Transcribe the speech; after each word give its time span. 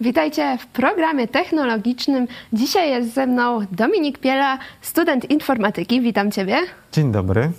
Witajcie 0.00 0.58
w 0.60 0.66
programie 0.66 1.28
technologicznym. 1.28 2.28
Dzisiaj 2.52 2.90
jest 2.90 3.14
ze 3.14 3.26
mną 3.26 3.66
Dominik 3.72 4.18
Piela, 4.18 4.58
student 4.80 5.30
informatyki. 5.30 6.00
Witam 6.00 6.30
Ciebie. 6.30 6.56
Dzień 6.92 7.12
dobry. 7.12 7.50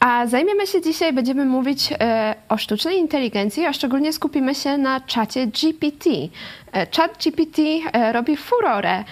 A 0.00 0.26
zajmiemy 0.26 0.66
się 0.66 0.80
dzisiaj, 0.80 1.12
będziemy 1.12 1.44
mówić 1.44 1.92
e, 1.92 2.34
o 2.48 2.56
sztucznej 2.56 2.98
inteligencji, 2.98 3.64
a 3.64 3.72
szczególnie 3.72 4.12
skupimy 4.12 4.54
się 4.54 4.78
na 4.78 5.00
czacie 5.00 5.46
GPT. 5.46 6.10
E, 6.72 6.86
Chat 6.96 7.18
GPT 7.24 7.62
e, 7.92 8.12
robi 8.12 8.36
furorę. 8.36 9.04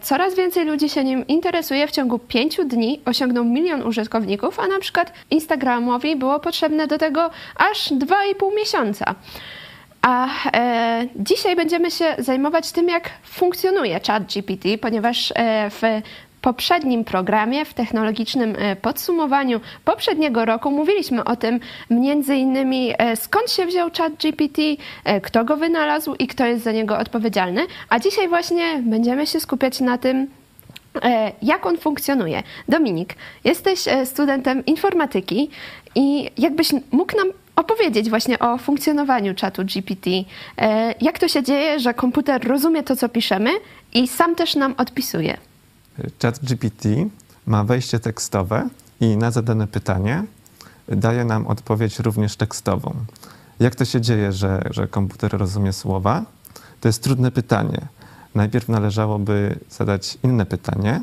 Coraz 0.00 0.34
więcej 0.34 0.64
ludzi 0.64 0.88
się 0.88 1.04
nim 1.04 1.26
interesuje. 1.26 1.86
W 1.86 1.90
ciągu 1.90 2.18
pięciu 2.18 2.64
dni 2.64 3.00
osiągnął 3.04 3.44
milion 3.44 3.82
użytkowników, 3.82 4.60
a 4.60 4.66
na 4.66 4.78
przykład 4.78 5.12
Instagramowi 5.30 6.16
było 6.16 6.40
potrzebne 6.40 6.86
do 6.86 6.98
tego 6.98 7.30
aż 7.56 7.90
2,5 7.90 8.54
miesiąca. 8.56 9.14
A 10.02 10.28
e, 10.52 11.06
dzisiaj 11.16 11.56
będziemy 11.56 11.90
się 11.90 12.14
zajmować 12.18 12.72
tym, 12.72 12.88
jak 12.88 13.10
funkcjonuje 13.22 14.00
ChatGPT, 14.06 14.68
ponieważ 14.80 15.32
e, 15.36 15.70
w 15.70 15.82
poprzednim 16.40 17.04
programie, 17.04 17.64
w 17.64 17.74
technologicznym 17.74 18.56
e, 18.58 18.76
podsumowaniu 18.76 19.60
poprzedniego 19.84 20.44
roku 20.44 20.70
mówiliśmy 20.70 21.24
o 21.24 21.36
tym 21.36 21.60
między 21.90 22.36
innymi 22.36 22.92
e, 22.98 23.16
skąd 23.16 23.50
się 23.50 23.66
wziął 23.66 23.90
ChatGPT, 23.96 24.58
e, 25.04 25.20
kto 25.20 25.44
go 25.44 25.56
wynalazł 25.56 26.14
i 26.14 26.26
kto 26.26 26.46
jest 26.46 26.64
za 26.64 26.72
niego 26.72 26.98
odpowiedzialny. 26.98 27.66
A 27.88 27.98
dzisiaj 27.98 28.28
właśnie 28.28 28.82
będziemy 28.82 29.26
się 29.26 29.40
skupiać 29.40 29.80
na 29.80 29.98
tym, 29.98 30.26
jak 31.42 31.66
on 31.66 31.78
funkcjonuje. 31.78 32.42
Dominik, 32.68 33.14
jesteś 33.44 33.84
studentem 34.04 34.66
informatyki 34.66 35.50
i 35.94 36.30
jakbyś 36.38 36.72
mógł 36.90 37.16
nam 37.16 37.28
opowiedzieć 37.58 38.10
właśnie 38.10 38.38
o 38.38 38.58
funkcjonowaniu 38.58 39.34
czatu 39.34 39.62
GPT. 39.64 40.10
E, 40.58 40.94
Jak 41.00 41.18
to 41.18 41.28
się 41.28 41.42
dzieje, 41.42 41.80
że 41.80 41.94
komputer 41.94 42.48
rozumie 42.48 42.82
to, 42.82 42.96
co 42.96 43.08
piszemy 43.08 43.50
i 43.94 44.08
sam 44.08 44.34
też 44.34 44.54
nam 44.56 44.74
odpisuje? 44.78 45.36
ChatGPT 46.22 46.84
ma 47.46 47.64
wejście 47.64 47.98
tekstowe 48.00 48.68
i 49.00 49.16
na 49.16 49.30
zadane 49.30 49.66
pytanie 49.66 50.24
daje 50.88 51.24
nam 51.24 51.46
odpowiedź 51.46 51.98
również 51.98 52.36
tekstową. 52.36 52.94
Jak 53.60 53.74
to 53.74 53.84
się 53.84 54.00
dzieje, 54.00 54.32
że, 54.32 54.62
że 54.70 54.86
komputer 54.86 55.32
rozumie 55.32 55.72
słowa? 55.72 56.24
To 56.80 56.88
jest 56.88 57.02
trudne 57.02 57.30
pytanie. 57.30 57.80
Najpierw 58.34 58.68
należałoby 58.68 59.58
zadać 59.70 60.18
inne 60.24 60.46
pytanie. 60.46 61.02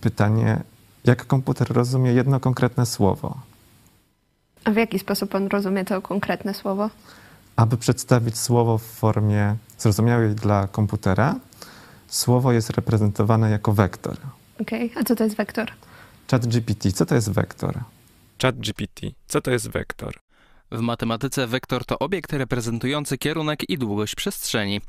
Pytanie, 0.00 0.60
jak 1.04 1.26
komputer 1.26 1.68
rozumie 1.72 2.12
jedno 2.12 2.40
konkretne 2.40 2.86
słowo? 2.86 3.36
A 4.68 4.70
w 4.70 4.76
jaki 4.76 4.98
sposób 4.98 5.34
on 5.34 5.46
rozumie 5.46 5.84
to 5.84 6.02
konkretne 6.02 6.54
słowo? 6.54 6.90
Aby 7.56 7.76
przedstawić 7.76 8.38
słowo 8.38 8.78
w 8.78 8.82
formie 8.82 9.56
zrozumiałej 9.78 10.34
dla 10.34 10.68
komputera, 10.68 11.34
słowo 12.08 12.52
jest 12.52 12.70
reprezentowane 12.70 13.50
jako 13.50 13.72
wektor. 13.72 14.16
Okej, 14.60 14.92
a 15.00 15.04
co 15.04 15.16
to 15.16 15.24
jest 15.24 15.36
wektor? 15.36 15.72
ChatGPT, 16.30 16.92
co 16.92 17.06
to 17.06 17.14
jest 17.14 17.30
wektor? 17.30 17.78
ChatGPT. 18.42 19.00
Co 19.28 19.40
to 19.40 19.50
jest 19.50 19.68
wektor? 19.68 20.14
W 20.70 20.80
matematyce 20.80 21.46
wektor 21.46 21.84
to 21.84 21.98
obiekt 21.98 22.32
reprezentujący 22.32 23.18
kierunek 23.18 23.70
i 23.70 23.78
długość 23.78 24.14
przestrzeni. 24.14 24.80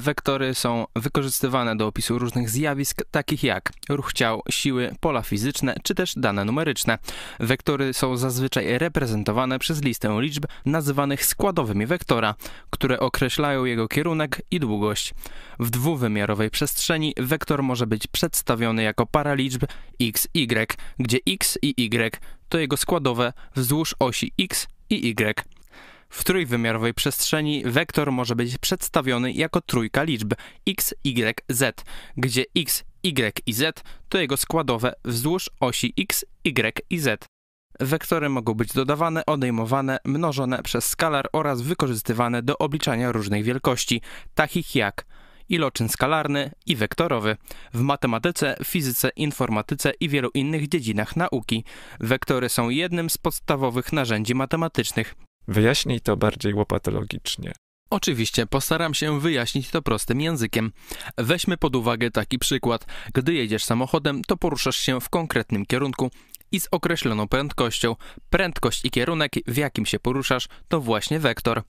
Wektory 0.00 0.54
są 0.54 0.86
wykorzystywane 0.96 1.76
do 1.76 1.86
opisu 1.86 2.18
różnych 2.18 2.50
zjawisk, 2.50 3.02
takich 3.10 3.42
jak 3.42 3.72
ruch 3.88 4.12
ciał, 4.12 4.42
siły, 4.50 4.94
pola 5.00 5.22
fizyczne 5.22 5.74
czy 5.82 5.94
też 5.94 6.14
dane 6.16 6.44
numeryczne. 6.44 6.98
Wektory 7.40 7.94
są 7.94 8.16
zazwyczaj 8.16 8.78
reprezentowane 8.78 9.58
przez 9.58 9.82
listę 9.82 10.18
liczb 10.20 10.44
nazywanych 10.66 11.24
składowymi 11.24 11.86
wektora, 11.86 12.34
które 12.70 13.00
określają 13.00 13.64
jego 13.64 13.88
kierunek 13.88 14.42
i 14.50 14.60
długość. 14.60 15.14
W 15.58 15.70
dwuwymiarowej 15.70 16.50
przestrzeni 16.50 17.14
wektor 17.16 17.62
może 17.62 17.86
być 17.86 18.06
przedstawiony 18.06 18.82
jako 18.82 19.06
para 19.06 19.34
liczb 19.34 19.64
x, 20.00 20.28
y, 20.34 20.76
gdzie 20.98 21.18
x 21.26 21.58
i 21.62 21.74
y 21.78 22.20
to 22.48 22.58
jego 22.58 22.76
składowe 22.76 23.32
wzdłuż 23.56 23.94
osi 23.98 24.32
x 24.38 24.68
i 24.90 25.08
y. 25.08 25.44
W 26.10 26.24
trójwymiarowej 26.24 26.94
przestrzeni 26.94 27.62
wektor 27.66 28.12
może 28.12 28.36
być 28.36 28.58
przedstawiony 28.58 29.32
jako 29.32 29.60
trójka 29.60 30.02
liczb 30.02 30.34
x, 30.66 30.94
y, 31.04 31.40
z, 31.48 31.84
gdzie 32.16 32.44
x, 32.56 32.84
y 33.02 33.40
i 33.46 33.52
z 33.52 33.82
to 34.08 34.18
jego 34.18 34.36
składowe 34.36 34.92
wzdłuż 35.04 35.50
osi 35.60 35.94
x, 35.98 36.24
y 36.44 36.82
i 36.90 36.98
z. 36.98 37.24
Wektory 37.80 38.28
mogą 38.28 38.54
być 38.54 38.72
dodawane, 38.72 39.26
odejmowane, 39.26 39.98
mnożone 40.04 40.62
przez 40.62 40.88
skalar 40.88 41.28
oraz 41.32 41.62
wykorzystywane 41.62 42.42
do 42.42 42.58
obliczania 42.58 43.12
różnych 43.12 43.44
wielkości, 43.44 44.00
takich 44.34 44.74
jak 44.74 45.04
iloczyn 45.48 45.88
skalarny 45.88 46.50
i 46.66 46.76
wektorowy. 46.76 47.36
W 47.74 47.80
matematyce, 47.80 48.56
fizyce, 48.64 49.10
informatyce 49.16 49.92
i 50.00 50.08
wielu 50.08 50.30
innych 50.34 50.68
dziedzinach 50.68 51.16
nauki 51.16 51.64
wektory 52.00 52.48
są 52.48 52.68
jednym 52.68 53.10
z 53.10 53.18
podstawowych 53.18 53.92
narzędzi 53.92 54.34
matematycznych. 54.34 55.14
Wyjaśnij 55.48 56.00
to 56.00 56.16
bardziej 56.16 56.54
łopatologicznie. 56.54 57.52
Oczywiście 57.90 58.46
postaram 58.46 58.94
się 58.94 59.20
wyjaśnić 59.20 59.70
to 59.70 59.82
prostym 59.82 60.20
językiem. 60.20 60.72
Weźmy 61.18 61.56
pod 61.56 61.76
uwagę 61.76 62.10
taki 62.10 62.38
przykład. 62.38 62.86
Gdy 63.14 63.34
jedziesz 63.34 63.64
samochodem, 63.64 64.24
to 64.24 64.36
poruszasz 64.36 64.76
się 64.76 65.00
w 65.00 65.08
konkretnym 65.08 65.66
kierunku 65.66 66.10
i 66.52 66.60
z 66.60 66.68
określoną 66.70 67.28
prędkością. 67.28 67.96
Prędkość 68.30 68.84
i 68.84 68.90
kierunek, 68.90 69.32
w 69.46 69.56
jakim 69.56 69.86
się 69.86 69.98
poruszasz, 69.98 70.48
to 70.68 70.80
właśnie 70.80 71.18
wektor. 71.18 71.62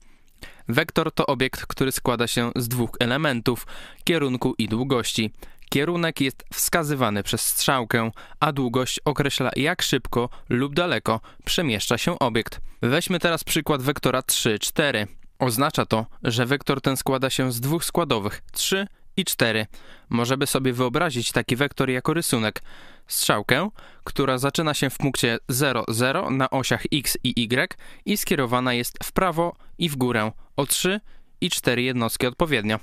Wektor 0.68 1.12
to 1.12 1.26
obiekt, 1.26 1.66
który 1.66 1.92
składa 1.92 2.26
się 2.26 2.52
z 2.56 2.68
dwóch 2.68 2.90
elementów 3.00 3.66
kierunku 4.04 4.54
i 4.58 4.68
długości. 4.68 5.30
Kierunek 5.70 6.20
jest 6.20 6.44
wskazywany 6.52 7.22
przez 7.22 7.46
strzałkę, 7.46 8.10
a 8.40 8.52
długość 8.52 9.00
określa 9.04 9.50
jak 9.56 9.82
szybko 9.82 10.28
lub 10.48 10.74
daleko 10.74 11.20
przemieszcza 11.44 11.98
się 11.98 12.18
obiekt. 12.18 12.60
Weźmy 12.82 13.18
teraz 13.18 13.44
przykład 13.44 13.82
wektora 13.82 14.22
3, 14.22 14.58
4. 14.58 15.06
Oznacza 15.38 15.86
to, 15.86 16.06
że 16.22 16.46
wektor 16.46 16.80
ten 16.80 16.96
składa 16.96 17.30
się 17.30 17.52
z 17.52 17.60
dwóch 17.60 17.84
składowych 17.84 18.42
3 18.52 18.86
i 19.16 19.24
4. 19.24 19.66
Możemy 20.08 20.46
sobie 20.46 20.72
wyobrazić 20.72 21.32
taki 21.32 21.56
wektor 21.56 21.90
jako 21.90 22.14
rysunek. 22.14 22.62
Strzałkę, 23.10 23.70
która 24.04 24.38
zaczyna 24.38 24.74
się 24.74 24.90
w 24.90 24.98
punkcie 24.98 25.38
0, 25.48 25.84
0 25.88 26.30
na 26.30 26.50
osiach 26.50 26.82
x 26.92 27.18
i 27.24 27.42
y 27.42 27.76
i 28.04 28.16
skierowana 28.16 28.74
jest 28.74 28.98
w 29.04 29.12
prawo 29.12 29.56
i 29.78 29.88
w 29.88 29.96
górę 29.96 30.32
o 30.56 30.66
3 30.66 31.00
i 31.40 31.50
4 31.50 31.82
jednostki 31.82 32.26
odpowiednio. 32.26 32.78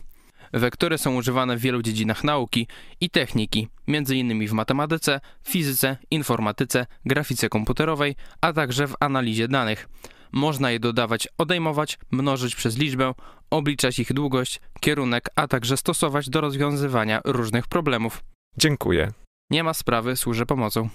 Wektory 0.54 0.98
są 0.98 1.16
używane 1.16 1.58
w 1.58 1.62
wielu 1.62 1.82
dziedzinach 1.82 2.24
nauki 2.24 2.68
i 3.02 3.10
techniki, 3.10 3.68
m.in. 3.88 4.48
w 4.48 4.52
matematyce, 4.52 5.20
fizyce, 5.44 5.98
informatyce, 6.12 6.86
grafice 7.06 7.50
komputerowej, 7.50 8.16
a 8.42 8.54
także 8.54 8.88
w 8.88 8.96
analizie 9.00 9.48
danych. 9.48 9.90
Można 10.32 10.72
je 10.72 10.80
dodawać, 10.80 11.28
odejmować, 11.38 12.00
mnożyć 12.12 12.56
przez 12.56 12.78
liczbę, 12.78 13.14
obliczać 13.50 14.00
ich 14.00 14.14
długość, 14.14 14.62
kierunek, 14.80 15.30
a 15.36 15.48
także 15.48 15.78
stosować 15.78 16.30
do 16.30 16.42
rozwiązywania 16.42 17.22
różnych 17.26 17.68
problemów. 17.68 18.24
Dziękuję. 18.58 19.12
Nie 19.50 19.64
ma 19.64 19.74
sprawy, 19.74 20.16
służę 20.16 20.46
pomocą. 20.46 20.90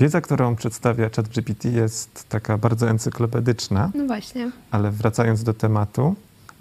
Wiedza, 0.00 0.20
którą 0.20 0.56
przedstawia 0.56 1.10
ChatGPT 1.16 1.64
jest 1.64 2.28
taka 2.28 2.58
bardzo 2.58 2.90
encyklopedyczna, 2.90 3.90
No 3.94 4.06
właśnie. 4.06 4.50
ale 4.70 4.90
wracając 4.90 5.42
do 5.42 5.54
tematu, 5.54 6.14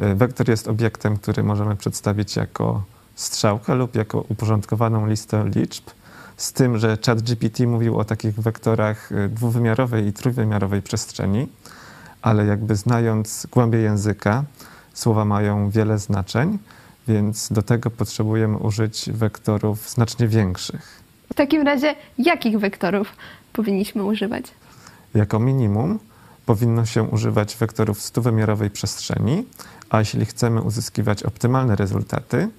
y, 0.03 0.16
wektor 0.16 0.50
jest 0.50 0.68
obiektem, 0.68 1.18
który 1.18 1.44
możemy 1.44 1.75
przedstawić 1.75 2.36
jako 2.36 2.84
strzałkę 3.16 3.75
lub 3.75 3.96
jako 3.96 4.22
uporządkowaną 4.30 5.07
listę 5.07 5.50
liczb, 5.56 5.83
z 6.38 6.54
tym, 6.54 6.77
że 6.77 6.98
ChatGPT 7.06 7.60
mówił 7.60 7.98
o 8.00 8.06
takich 8.06 8.36
wektorach 8.36 9.12
y, 9.12 9.30
dwuwymiarowej 9.30 10.07
i 10.07 10.13
trójwymiarowej 10.13 10.81
przestrzeni, 10.81 11.48
ale 12.22 12.45
jakby 12.45 12.75
znając 12.75 13.48
głębię 13.51 13.80
języka, 13.80 14.44
słowa 14.94 15.25
mają 15.25 15.69
wiele 15.69 16.00
znaczeń, 16.00 16.57
więc 17.07 17.51
do 17.51 17.62
tego 17.62 17.89
potrzebujemy 17.92 18.57
użyć 18.57 19.10
wektorów 19.13 19.89
znacznie 19.89 20.27
większych. 20.27 21.06
W 21.38 21.45
takim 21.45 21.62
razie, 21.62 21.95
jakich 22.18 22.60
wektorów 22.60 23.12
powinniśmy 23.54 24.04
używać? 24.04 24.45
Jako 25.16 25.39
minimum 25.39 26.00
powinno 26.45 26.86
się 26.86 27.04
używać 27.04 27.56
wektorów 27.56 28.01
stuwymiarowej 28.01 28.69
przestrzeni, 28.69 29.45
a 29.89 30.00
jeśli 30.00 30.25
chcemy 30.25 30.62
uzyskiwać 30.62 31.24
optymalne 31.24 31.75
rezultaty, 31.75 32.50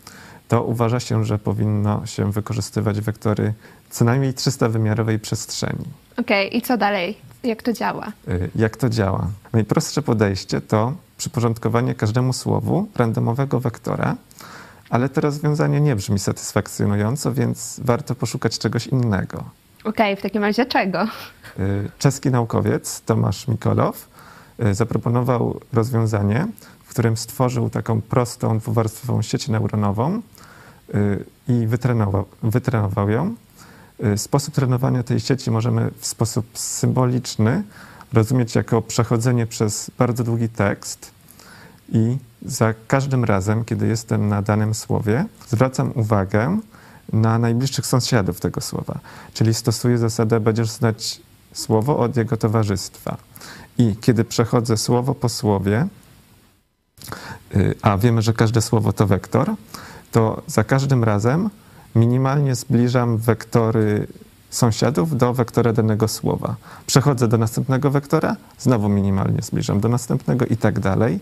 to 0.49 0.63
uważa 0.65 1.01
się, 1.01 1.25
że 1.25 1.39
powinno 1.39 2.07
się 2.07 2.33
wykorzystywać 2.33 3.01
wektory 3.01 3.53
co 3.91 4.05
najmniej 4.05 4.33
300-wymiarowej 4.33 5.19
przestrzeni. 5.19 5.85
Okej, 6.17 6.57
i 6.57 6.63
co 6.63 6.77
dalej? 6.77 7.19
Jak 7.45 7.63
to 7.63 7.73
działa? 7.73 8.13
Y, 8.29 8.51
Jak 8.55 8.77
to 8.77 8.89
działa? 8.89 9.27
Najprostsze 9.53 10.03
podejście 10.03 10.61
to 10.61 10.93
przyporządkowanie 11.17 11.95
każdemu 11.95 12.33
słowu 12.33 12.89
randomowego 12.97 13.61
wektora, 13.61 14.17
ale 14.91 15.09
to 15.09 15.21
rozwiązanie 15.21 15.81
nie 15.81 15.97
brzmi 15.97 16.19
satysfakcjonująco, 16.19 17.35
więc 17.35 17.81
warto 17.85 18.15
poszukać 18.15 18.59
czegoś 18.59 18.87
innego. 18.87 19.45
Okej, 19.85 20.17
w 20.17 20.23
takim 20.23 20.43
razie 20.43 20.67
czego? 20.67 21.03
Y, 21.59 21.91
Czeski 21.99 22.31
naukowiec 22.31 23.01
Tomasz 23.01 23.49
Mikolow 23.49 24.09
y, 24.65 24.75
zaproponował 24.75 25.61
rozwiązanie, 25.73 26.49
w 26.85 26.91
którym 26.91 27.17
stworzył 27.17 27.71
taką 27.71 28.01
prostą, 28.01 28.59
dwuwarstwową 28.59 29.23
sieć 29.23 29.49
neuronową 29.49 30.23
y, 30.95 31.25
i 31.49 31.67
wytrenował, 31.67 32.27
wytrenował 32.43 33.11
ją. 33.11 33.35
Sposób 34.17 34.55
trenowania 34.55 35.03
tej 35.03 35.21
sieci 35.21 35.51
możemy 35.51 35.91
w 35.99 36.07
sposób 36.07 36.59
symboliczny 36.59 37.63
rozumieć 38.13 38.55
jako 38.55 38.83
przechodzenie 38.83 39.47
przez 39.47 39.91
bardzo 39.99 40.25
długi 40.25 40.49
tekst 40.49 41.11
i 41.89 42.17
za 42.43 42.75
każdym 42.89 43.25
razem, 43.25 43.65
kiedy 43.65 43.87
jestem 43.87 44.29
na 44.29 44.43
danym 44.43 44.75
słowie, 44.75 45.25
zwracam 45.49 45.93
uwagę 45.95 46.61
na 47.13 47.39
najbliższych 47.39 47.87
sąsiadów 47.87 48.41
tego 48.41 48.61
słowa. 48.61 48.99
Czyli 49.35 49.55
stosuję 49.55 49.99
zasadę 49.99 50.41
będziesz 50.41 50.71
znać 50.71 51.21
słowo 51.53 51.99
od 51.99 52.17
jego 52.17 52.37
towarzystwa. 52.37 53.17
I 53.79 53.97
kiedy 54.01 54.25
przechodzę 54.25 54.77
słowo 54.77 55.15
po 55.15 55.29
słowie, 55.29 55.87
y, 57.57 57.75
a 57.83 57.99
wiemy, 57.99 58.23
że 58.23 58.33
każde 58.33 58.63
słowo 58.63 58.93
to 58.93 59.07
wektor, 59.07 59.55
to 60.13 60.43
za 60.47 60.65
każdym 60.65 61.05
razem 61.05 61.51
minimalnie 61.95 62.55
zbliżam 62.55 63.19
wektory 63.19 64.07
sąsiadów 64.51 65.17
do 65.17 65.35
wektora 65.35 65.73
danego 65.73 66.09
słowa. 66.09 66.57
Przechodzę 66.87 67.29
do 67.29 67.39
następnego 67.39 67.91
wektora, 67.91 68.37
znowu 68.59 68.89
minimalnie 68.89 69.43
zbliżam 69.43 69.81
do 69.81 69.89
następnego 69.89 70.47
i 70.47 70.57
tak 70.57 70.81
dalej. 70.81 71.21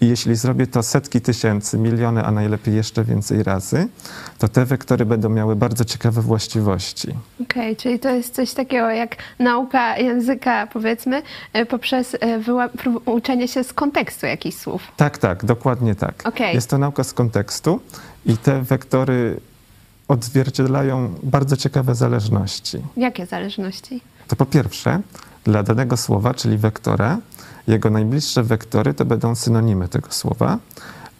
I 0.00 0.08
jeśli 0.08 0.36
zrobię 0.36 0.66
to 0.66 0.82
setki 0.82 1.20
tysięcy, 1.20 1.78
miliony, 1.78 2.24
a 2.24 2.30
najlepiej 2.30 2.74
jeszcze 2.74 3.04
więcej 3.04 3.42
razy, 3.42 3.88
to 4.38 4.48
te 4.48 4.64
wektory 4.64 5.06
będą 5.06 5.28
miały 5.28 5.56
bardzo 5.56 5.84
ciekawe 5.84 6.22
właściwości. 6.22 7.08
Okej, 7.42 7.76
czyli 7.76 7.98
to 7.98 8.10
jest 8.10 8.34
coś 8.34 8.52
takiego 8.52 8.90
jak 8.90 9.16
nauka 9.38 9.98
języka, 9.98 10.66
powiedzmy, 10.66 11.22
e, 11.52 11.66
poprzez 11.66 12.14
e, 12.14 12.18
uczenie 13.06 13.48
się 13.48 13.64
z 13.64 13.72
kontekstu 13.72 14.26
jakichś 14.26 14.56
słów. 14.56 14.82
Tak, 14.96 15.18
tak, 15.18 15.44
dokładnie 15.44 15.94
tak. 15.94 16.22
Okej. 16.24 16.54
Jest 16.54 16.70
to 16.70 16.78
nauka 16.78 17.04
z 17.04 17.12
kontekstu 17.12 17.80
i 18.26 18.36
te 18.36 18.62
wektory 18.62 19.40
odzwierciedlają 20.08 21.14
bardzo 21.22 21.56
ciekawe 21.56 21.94
zależności. 21.94 22.78
Jakie 22.96 23.26
zależności? 23.26 24.00
To 24.28 24.36
po 24.36 24.46
pierwsze, 24.46 25.00
dla 25.44 25.62
danego 25.62 25.96
słowa, 25.96 26.34
czyli 26.34 26.58
wektora, 26.58 27.18
jego 27.66 27.90
najbliższe 27.90 28.42
wektory 28.42 28.94
to 28.94 29.04
będą 29.04 29.34
synonimy 29.34 29.88
tego 29.88 30.12
słowa, 30.12 30.58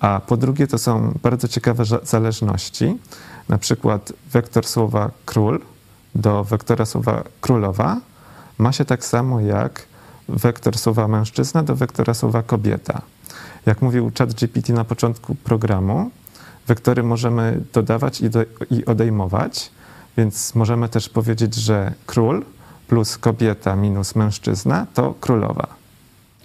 a 0.00 0.21
po 0.21 0.37
drugie 0.37 0.67
to 0.67 0.79
są 0.79 1.19
bardzo 1.23 1.49
ciekawe 1.49 1.85
zależności. 2.03 2.99
Na 3.49 3.59
przykład 3.59 4.12
wektor 4.33 4.67
słowa 4.67 5.11
król 5.25 5.61
do 6.15 6.44
wektora 6.44 6.87
słowa 6.87 7.25
królowa 7.41 8.00
ma 8.59 8.73
się 8.73 8.85
tak 8.85 9.05
samo 9.05 9.41
jak 9.41 9.87
wektor 10.29 10.79
słowa 10.79 11.09
mężczyzna 11.09 11.62
do 11.62 11.77
wektora 11.77 12.15
słowa 12.15 12.43
kobieta. 12.43 13.03
Jak 13.67 13.83
mówił 13.83 14.12
ChatGPT 14.19 14.69
na 14.69 14.85
początku 14.85 15.35
programu, 15.35 16.11
wektory 16.67 17.03
możemy 17.03 17.61
dodawać 17.73 18.21
i, 18.21 18.31
do, 18.31 18.43
i 18.71 18.85
odejmować, 18.85 19.71
więc 20.17 20.55
możemy 20.55 20.89
też 20.89 21.09
powiedzieć, 21.09 21.55
że 21.55 21.93
król 22.07 22.45
plus 22.89 23.19
kobieta 23.19 23.77
minus 23.77 24.15
mężczyzna 24.15 24.87
to 24.95 25.15
królowa. 25.21 25.67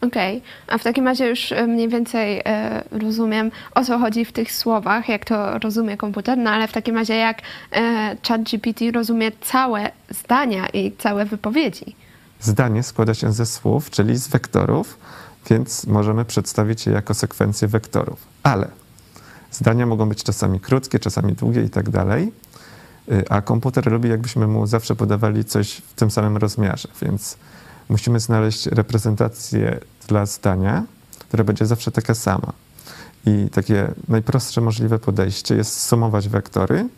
Okej, 0.02 0.42
a 0.68 0.78
w 0.78 0.84
takim 0.84 1.08
razie 1.08 1.28
już 1.28 1.52
e, 1.52 1.68
mniej 1.68 1.90
więcej 1.90 2.42
e, 2.46 2.84
rozumiem, 2.92 3.52
o 3.76 3.86
co 3.86 4.00
chodzi 4.00 4.26
w 4.26 4.32
tych 4.32 4.52
słowach, 4.52 5.10
jak 5.10 5.26
to 5.26 5.60
rozumie 5.60 5.98
komputer, 5.98 6.38
no 6.38 6.50
ale 6.50 6.68
w 6.68 6.72
takim 6.72 6.96
razie 6.96 7.16
jak 7.16 7.42
e, 7.72 8.18
ChatGPT 8.28 8.82
rozumie 8.94 9.32
całe 9.42 9.92
zdania 10.10 10.68
i 10.68 10.92
całe 10.98 11.26
wypowiedzi. 11.26 11.96
Zdanie 12.40 12.84
składa 12.84 13.14
się 13.14 13.32
ze 13.32 13.46
słów, 13.46 13.90
czyli 13.90 14.18
z 14.18 14.28
wektorów, 14.28 14.98
więc 15.50 15.88
możemy 15.88 16.26
przedstawić 16.26 16.86
je 16.86 16.94
jako 16.94 17.14
sekwencję 17.14 17.68
wektorów. 17.68 18.20
Ale 18.44 18.68
zdania 19.52 19.86
mogą 19.86 20.10
być 20.10 20.24
czasami 20.24 20.60
krótkie, 20.60 21.00
czasami 21.00 21.34
długie 21.34 21.64
i 21.64 21.70
tak 21.70 21.90
dalej, 21.90 22.32
y, 23.12 23.30
a 23.30 23.42
komputer 23.42 23.92
lubi, 23.92 24.10
jakbyśmy 24.10 24.48
mu 24.48 24.68
zawsze 24.68 24.96
podawali 24.96 25.46
coś 25.46 25.74
w 25.74 25.94
tym 25.94 26.12
samym 26.12 26.38
rozmiarze, 26.38 26.90
więc 27.02 27.38
musimy 27.90 28.20
znaleźć 28.20 28.66
reprezentację 28.66 29.80
dla 30.08 30.26
zdania, 30.26 30.84
która 31.20 31.44
będzie 31.44 31.66
zawsze 31.66 31.92
taka 31.92 32.16
sama. 32.16 32.54
I 33.26 33.50
takie 33.52 33.92
najprostsze 34.08 34.62
możliwe 34.62 35.00
podejście 35.00 35.56
jest 35.56 35.80
sumować 35.80 36.30
wektory 36.30 36.90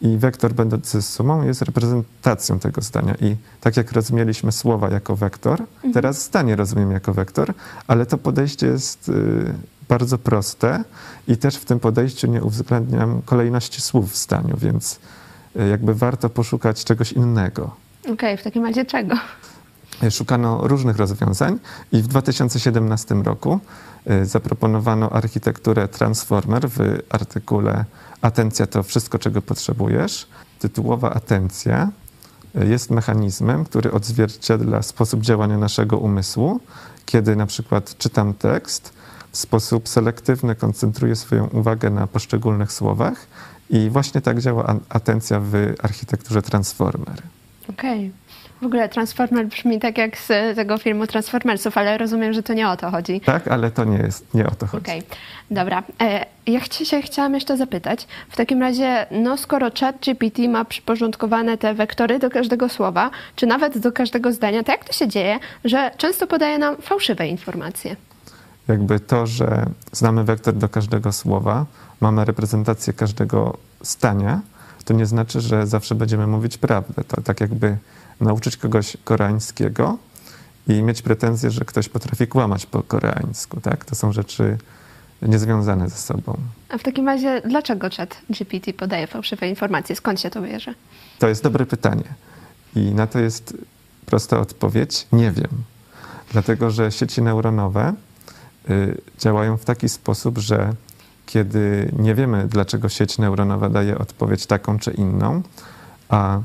i 0.00 0.18
wektor 0.18 0.52
będący 0.52 1.02
sumą 1.02 1.42
jest 1.42 1.62
reprezentacją 1.62 2.58
tego 2.58 2.82
zdania. 2.82 3.14
I 3.20 3.36
tak 3.60 3.76
jak 3.76 3.92
rozumieliśmy 3.92 4.52
słowa 4.52 4.90
jako 4.90 5.16
wektor, 5.16 5.62
teraz 5.94 6.24
zdanie 6.24 6.56
rozumiem 6.56 6.90
jako 6.90 7.14
wektor, 7.14 7.54
ale 7.86 8.06
to 8.06 8.18
podejście 8.18 8.66
jest 8.66 9.08
y, 9.08 9.54
bardzo 9.88 10.18
proste 10.18 10.84
i 11.28 11.36
też 11.36 11.56
w 11.56 11.64
tym 11.64 11.80
podejściu 11.80 12.26
nie 12.26 12.42
uwzględniam 12.42 13.22
kolejności 13.22 13.80
słów 13.80 14.12
w 14.12 14.16
zdaniu, 14.16 14.56
więc 14.56 15.00
y, 15.56 15.68
jakby 15.68 15.94
warto 15.94 16.30
poszukać 16.30 16.84
czegoś 16.84 17.12
innego. 17.12 17.76
Okej, 18.12 18.36
w 18.36 18.42
takim 18.42 18.64
razie 18.64 18.84
czego? 18.84 19.16
Szukano 20.10 20.68
różnych 20.68 20.96
rozwiązań 20.96 21.58
i 21.92 22.02
w 22.02 22.06
2017 22.06 23.14
roku 23.14 23.60
y, 24.10 24.26
zaproponowano 24.26 25.10
architekturę 25.10 25.88
Transformer 25.88 26.68
w 26.68 26.78
artykule 27.10 27.84
Atencja 28.24 28.66
to 28.66 28.82
wszystko, 28.82 29.18
czego 29.18 29.42
potrzebujesz. 29.42 30.26
Tytułowa 30.58 31.14
atencja 31.14 31.90
y, 32.56 32.66
jest 32.66 32.90
mechanizmem, 32.90 33.64
który 33.64 33.92
odzwierciedla 33.92 34.82
sposób 34.82 35.20
działania 35.20 35.58
naszego 35.58 35.98
umysłu. 35.98 36.60
Kiedy 37.06 37.36
na 37.36 37.46
przykład 37.46 37.98
czytam 37.98 38.34
tekst, 38.34 38.92
w 39.34 39.36
sposób 39.36 39.88
selektywny 39.88 40.54
koncentruję 40.54 41.16
swoją 41.16 41.46
uwagę 41.46 41.90
na 41.90 42.06
poszczególnych 42.06 42.72
słowach 42.72 43.26
i 43.70 43.90
właśnie 43.90 44.20
tak 44.20 44.40
działa 44.40 44.76
atencja 44.88 45.40
w 45.40 45.74
architekturze 45.82 46.42
Transformer. 46.42 47.22
Okej. 47.70 48.12
W 48.62 48.66
ogóle 48.66 48.88
Transformer 48.88 49.46
brzmi 49.46 49.80
tak 49.80 49.98
jak 49.98 50.18
z 50.18 50.56
tego 50.56 50.78
filmu 50.78 51.06
Transformersów, 51.06 51.78
ale 51.78 51.98
rozumiem, 51.98 52.32
że 52.32 52.42
to 52.42 52.54
nie 52.54 52.68
o 52.68 52.76
to 52.76 52.90
chodzi. 52.90 53.20
Tak, 53.20 53.48
ale 53.48 53.70
to 53.70 53.84
nie 53.84 53.98
jest, 53.98 54.34
nie 54.34 54.46
o 54.46 54.50
to 54.50 54.66
chodzi. 54.66 54.84
Okej, 54.84 55.02
dobra. 55.50 55.82
E, 56.00 56.26
ja 56.46 56.60
się 56.64 57.02
chciałam 57.02 57.34
jeszcze 57.34 57.56
zapytać, 57.56 58.06
w 58.30 58.36
takim 58.36 58.60
razie, 58.60 59.06
no 59.10 59.36
skoro 59.36 59.70
ChatGPT 59.80 60.38
ma 60.48 60.64
przyporządkowane 60.64 61.58
te 61.58 61.74
wektory 61.74 62.18
do 62.18 62.30
każdego 62.30 62.68
słowa, 62.68 63.10
czy 63.36 63.46
nawet 63.46 63.78
do 63.78 63.92
każdego 63.92 64.32
zdania, 64.32 64.62
to 64.62 64.72
jak 64.72 64.84
to 64.84 64.92
się 64.92 65.08
dzieje, 65.08 65.38
że 65.64 65.90
często 65.96 66.26
podaje 66.26 66.58
nam 66.58 66.76
fałszywe 66.76 67.28
informacje? 67.28 67.96
Jakby 68.68 69.00
to, 69.00 69.26
że 69.26 69.66
znamy 69.92 70.24
wektor 70.24 70.54
do 70.54 70.68
każdego 70.68 71.12
słowa, 71.12 71.66
mamy 72.00 72.24
reprezentację 72.24 72.92
każdego 72.92 73.56
zdania, 73.82 74.40
to 74.84 74.94
nie 74.94 75.06
znaczy, 75.06 75.40
że 75.40 75.66
zawsze 75.66 75.94
będziemy 75.94 76.26
mówić 76.26 76.58
prawdę. 76.58 77.04
To 77.04 77.22
tak 77.22 77.40
jakby 77.40 77.76
nauczyć 78.20 78.56
kogoś 78.56 78.96
koreańskiego 79.04 79.98
i 80.68 80.82
mieć 80.82 81.02
pretensję, 81.02 81.50
że 81.50 81.64
ktoś 81.64 81.88
potrafi 81.88 82.26
kłamać 82.26 82.66
po 82.66 82.82
koreańsku. 82.82 83.60
Tak? 83.60 83.84
To 83.84 83.94
są 83.94 84.12
rzeczy 84.12 84.58
niezwiązane 85.22 85.88
ze 85.88 85.96
sobą. 85.96 86.36
A 86.68 86.78
w 86.78 86.82
takim 86.82 87.06
razie, 87.06 87.42
dlaczego 87.44 87.88
ChatGPT 87.96 88.72
podaje 88.76 89.06
fałszywe 89.06 89.48
informacje? 89.48 89.96
Skąd 89.96 90.20
się 90.20 90.30
to 90.30 90.42
bierze? 90.42 90.74
To 91.18 91.28
jest 91.28 91.42
dobre 91.42 91.66
pytanie. 91.66 92.04
I 92.76 92.80
na 92.80 93.06
to 93.06 93.18
jest 93.18 93.56
prosta 94.06 94.40
odpowiedź: 94.40 95.06
nie 95.12 95.30
wiem. 95.30 95.50
Dlatego, 96.32 96.70
że 96.70 96.92
sieci 96.92 97.22
neuronowe 97.22 97.92
działają 99.18 99.56
w 99.56 99.64
taki 99.64 99.88
sposób, 99.88 100.38
że 100.38 100.72
kiedy 101.26 101.92
nie 101.98 102.14
wiemy, 102.14 102.48
dlaczego 102.48 102.88
sieć 102.88 103.18
neuronowa 103.18 103.68
daje 103.68 103.98
odpowiedź 103.98 104.46
taką 104.46 104.78
czy 104.78 104.90
inną, 104.90 105.42
a 106.08 106.40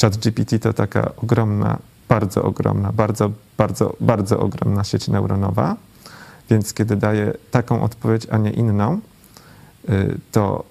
ChatGPT 0.00 0.58
to 0.58 0.72
taka 0.72 1.12
ogromna, 1.16 1.78
bardzo 2.08 2.42
ogromna, 2.42 2.92
bardzo, 2.92 3.30
bardzo, 3.58 3.96
bardzo 4.00 4.40
ogromna 4.40 4.84
sieć 4.84 5.08
neuronowa, 5.08 5.76
więc 6.50 6.74
kiedy 6.74 6.96
daje 6.96 7.32
taką 7.50 7.82
odpowiedź, 7.82 8.26
a 8.30 8.38
nie 8.38 8.50
inną, 8.50 9.00
y, 9.88 10.18
to 10.32 10.64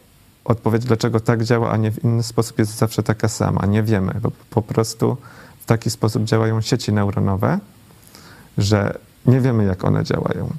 odpowiedź, 0.45 0.85
dlaczego 0.85 1.19
tak 1.19 1.43
działa, 1.43 1.71
a 1.71 1.77
nie 1.77 1.91
w 1.91 2.03
inny 2.03 2.23
sposób, 2.23 2.59
jest 2.59 2.77
zawsze 2.77 3.03
taka 3.03 3.27
sama. 3.27 3.65
Nie 3.65 3.83
wiemy, 3.83 4.13
bo 4.21 4.31
po 4.49 4.61
prostu 4.61 5.17
w 5.59 5.65
taki 5.65 5.89
sposób 5.89 6.23
działają 6.23 6.61
sieci 6.61 6.93
neuronowe, 6.93 7.59
że 8.57 8.99
nie 9.25 9.39
wiemy, 9.39 9.65
jak 9.65 9.85
one 9.85 10.03
działają. 10.03 10.49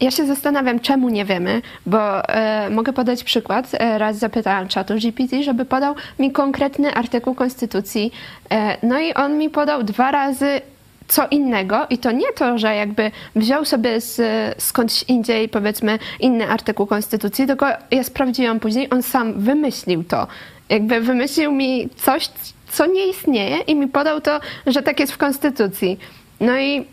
Ja 0.00 0.10
się 0.10 0.26
zastanawiam, 0.26 0.80
czemu 0.80 1.08
nie 1.08 1.24
wiemy, 1.24 1.62
bo 1.86 2.28
e, 2.28 2.70
mogę 2.70 2.92
podać 2.92 3.24
przykład. 3.24 3.68
E, 3.72 3.98
raz 3.98 4.18
zapytałam 4.18 4.68
czatu 4.68 4.94
GPT, 4.94 5.42
żeby 5.42 5.64
podał 5.64 5.94
mi 6.18 6.32
konkretny 6.32 6.94
artykuł 6.94 7.34
Konstytucji. 7.34 8.12
E, 8.50 8.86
no 8.86 9.00
i 9.00 9.14
on 9.14 9.38
mi 9.38 9.50
podał 9.50 9.82
dwa 9.82 10.10
razy 10.10 10.60
co 11.08 11.28
innego 11.28 11.86
i 11.90 11.98
to 11.98 12.12
nie 12.12 12.32
to, 12.32 12.58
że 12.58 12.74
jakby 12.74 13.10
wziął 13.36 13.64
sobie 13.64 14.00
z, 14.00 14.20
skądś 14.62 15.02
indziej 15.02 15.48
powiedzmy 15.48 15.98
inny 16.20 16.48
artykuł 16.48 16.86
Konstytucji, 16.86 17.46
tylko 17.46 17.66
ja 17.90 18.04
sprawdziłam 18.04 18.60
później, 18.60 18.90
on 18.90 19.02
sam 19.02 19.40
wymyślił 19.40 20.04
to. 20.04 20.26
Jakby 20.68 21.00
wymyślił 21.00 21.52
mi 21.52 21.88
coś, 21.96 22.30
co 22.72 22.86
nie 22.86 23.06
istnieje 23.06 23.58
i 23.58 23.74
mi 23.74 23.88
podał 23.88 24.20
to, 24.20 24.40
że 24.66 24.82
tak 24.82 25.00
jest 25.00 25.12
w 25.12 25.18
Konstytucji. 25.18 25.98
No 26.40 26.58
i 26.58 26.84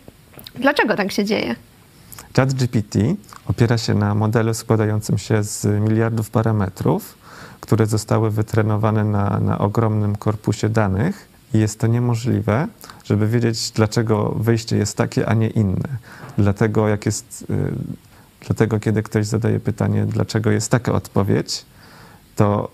Dlaczego 0.56 0.96
tak 0.96 1.12
się 1.12 1.26
dzieje? 1.26 1.56
ChatGPT 2.36 2.96
opiera 3.46 3.78
się 3.78 3.94
na 3.94 4.16
modelu 4.16 4.54
składającym 4.54 5.18
się 5.18 5.44
z 5.44 5.66
miliardów 5.66 6.30
parametrów, 6.30 7.18
które 7.62 7.86
zostały 7.86 8.32
wytrenowane 8.32 9.04
na, 9.04 9.40
na 9.40 9.58
ogromnym 9.58 10.16
korpusie 10.16 10.70
danych 10.70 11.30
i 11.54 11.60
jest 11.60 11.80
to 11.80 11.88
niemożliwe, 11.88 12.68
żeby 13.04 13.28
wiedzieć, 13.28 13.72
dlaczego 13.72 14.30
wyjście 14.30 14.78
jest 14.78 14.98
takie, 14.98 15.30
a 15.30 15.34
nie 15.34 15.48
inne. 15.48 15.90
Dlatego, 16.38 16.88
jak 16.88 17.06
jest, 17.06 17.46
y, 17.50 17.72
dlatego 18.46 18.80
kiedy 18.80 19.04
ktoś 19.04 19.26
zadaje 19.26 19.60
pytanie, 19.60 20.06
dlaczego 20.06 20.52
jest 20.52 20.72
taka 20.72 20.92
odpowiedź, 20.92 21.66
to 22.36 22.72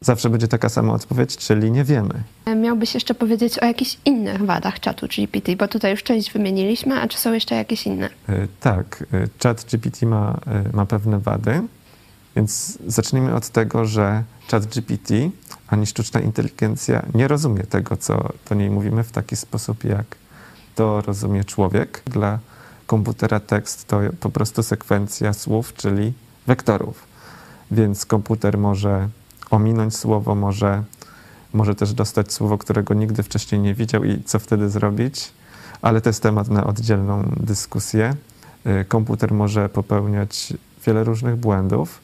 zawsze 0.00 0.30
będzie 0.30 0.48
taka 0.48 0.68
sama 0.68 0.92
odpowiedź, 0.92 1.36
czyli 1.36 1.70
nie 1.70 1.84
wiemy. 1.84 2.22
Miałbyś 2.56 2.94
jeszcze 2.94 3.14
powiedzieć 3.14 3.58
o 3.58 3.64
jakichś 3.64 3.98
innych 4.04 4.42
wadach 4.42 4.80
czatu 4.80 5.06
GPT, 5.06 5.56
bo 5.56 5.68
tutaj 5.68 5.90
już 5.90 6.02
część 6.02 6.32
wymieniliśmy, 6.32 7.00
a 7.00 7.08
czy 7.08 7.18
są 7.18 7.32
jeszcze 7.32 7.54
jakieś 7.54 7.86
inne? 7.86 8.10
Y, 8.28 8.48
Tak, 8.60 9.04
y, 9.14 9.28
ChatGPT 9.42 10.02
ma, 10.02 10.40
y, 10.72 10.76
ma 10.76 10.86
pewne 10.86 11.18
wady, 11.18 11.62
więc 12.36 12.78
zacznijmy 12.86 13.34
od 13.34 13.48
tego, 13.48 13.84
że 13.84 14.22
ChatGPT 14.50 15.10
ani 15.68 15.86
sztuczna 15.86 16.20
inteligencja 16.20 17.02
nie 17.14 17.28
rozumie 17.28 17.62
tego, 17.62 17.96
co 17.96 18.28
do 18.48 18.54
niej 18.54 18.70
mówimy 18.70 19.04
w 19.04 19.12
taki 19.12 19.36
sposób, 19.36 19.84
jak 19.84 20.16
to 20.74 21.00
rozumie 21.00 21.44
człowiek. 21.44 22.02
Dla 22.06 22.38
komputera 22.86 23.40
tekst 23.40 23.88
to 23.88 24.00
po 24.20 24.30
prostu 24.30 24.62
sekwencja 24.62 25.32
słów, 25.32 25.74
czyli 25.74 26.12
wektorów. 26.46 27.06
Więc 27.70 28.06
komputer 28.06 28.58
może 28.58 29.08
ominąć 29.50 29.96
słowo, 29.96 30.34
może, 30.34 30.82
może 31.52 31.74
też 31.74 31.92
dostać 31.92 32.32
słowo, 32.32 32.58
którego 32.58 32.94
nigdy 32.94 33.22
wcześniej 33.22 33.60
nie 33.60 33.74
widział 33.74 34.04
i 34.04 34.22
co 34.22 34.38
wtedy 34.38 34.70
zrobić, 34.70 35.32
ale 35.82 36.00
to 36.00 36.08
jest 36.08 36.22
temat 36.22 36.48
na 36.48 36.64
oddzielną 36.64 37.22
dyskusję. 37.36 38.14
Y, 38.66 38.84
Komputer 38.84 39.32
może 39.34 39.68
popełniać 39.68 40.52
wiele 40.86 41.04
różnych 41.04 41.36
błędów, 41.36 42.00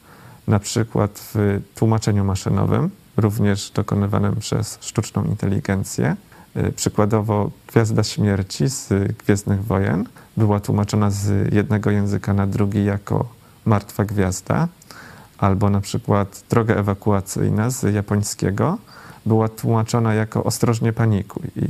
na 0.47 0.59
przykład 0.59 1.29
w 1.33 1.61
tłumaczeniu 1.75 2.23
maszynowym, 2.23 2.89
również 3.17 3.71
dokonywanym 3.71 4.35
przez 4.35 4.77
sztuczną 4.81 5.23
inteligencję. 5.23 6.15
Y, 6.57 6.71
Przykładowo 6.71 7.51
Gwiazda 7.67 8.03
Śmierci 8.03 8.69
z 8.69 8.89
Gwiezdnych 9.17 9.65
Wojen 9.65 10.05
była 10.37 10.59
tłumaczona 10.59 11.11
z 11.11 11.53
jednego 11.53 11.91
języka 11.91 12.33
na 12.33 12.47
drugi 12.47 12.85
jako 12.85 13.25
Martwa 13.65 14.05
Gwiazda, 14.05 14.67
albo 15.43 15.69
na 15.69 15.81
przykład 15.81 16.43
Droga 16.49 16.75
Ewakuacyjna 16.75 17.69
z 17.69 17.93
japońskiego 17.93 18.77
była 19.25 19.49
tłumaczona 19.49 20.13
jako 20.13 20.43
Ostrożnie 20.43 20.93
panikuj. 20.93 21.43
I 21.55 21.65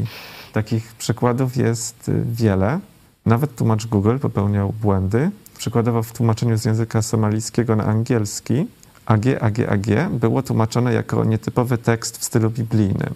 takich 0.54 0.94
przykładów 0.94 1.58
jest 1.58 2.10
y, 2.10 2.24
wiele. 2.26 2.80
Nawet 3.26 3.56
tłumacz 3.56 3.86
Google 3.86 4.18
popełniał 4.18 4.74
błędy. 4.82 5.32
Przykładowo 5.58 6.04
w 6.04 6.14
tłumaczeniu 6.14 6.58
z 6.58 6.66
języka 6.66 7.02
somalijskiego 7.02 7.76
na 7.76 7.84
angielski 7.84 8.68
AG, 9.06 9.26
AG, 9.42 9.60
AG 9.60 10.10
było 10.12 10.44
tłumaczone 10.44 10.94
jako 10.94 11.26
nietypowy 11.26 11.78
tekst 11.78 12.18
w 12.18 12.24
stylu 12.24 12.50
biblijnym. 12.50 13.14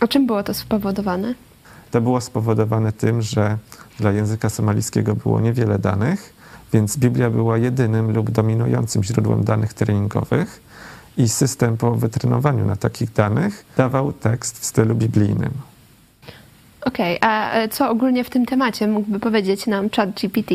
O 0.00 0.08
czym 0.08 0.26
było 0.26 0.42
to 0.42 0.54
spowodowane? 0.54 1.34
To 1.90 2.00
było 2.00 2.20
spowodowane 2.20 2.92
tym, 2.92 3.22
że 3.22 3.58
dla 3.98 4.12
języka 4.12 4.50
somalijskiego 4.50 5.14
było 5.14 5.40
niewiele 5.40 5.78
danych, 5.78 6.41
więc 6.72 6.96
Biblia 6.96 7.30
była 7.30 7.58
jedynym 7.58 8.12
lub 8.12 8.30
dominującym 8.30 9.04
źródłem 9.04 9.44
danych 9.44 9.74
treningowych 9.74 10.60
i 11.16 11.28
system 11.28 11.76
po 11.76 11.94
wytrenowaniu 11.94 12.64
na 12.64 12.76
takich 12.76 13.12
danych 13.12 13.64
dawał 13.76 14.12
tekst 14.12 14.58
w 14.58 14.64
stylu 14.64 14.94
biblijnym. 14.94 15.52
Okej, 16.80 17.18
a 17.20 17.52
e, 17.52 17.68
co 17.68 17.90
ogólnie 17.90 18.24
w 18.24 18.30
tym 18.30 18.46
temacie 18.46 18.88
mógłby 18.88 19.20
powiedzieć 19.20 19.66
nam 19.66 19.90
ChatGPT? 19.90 20.54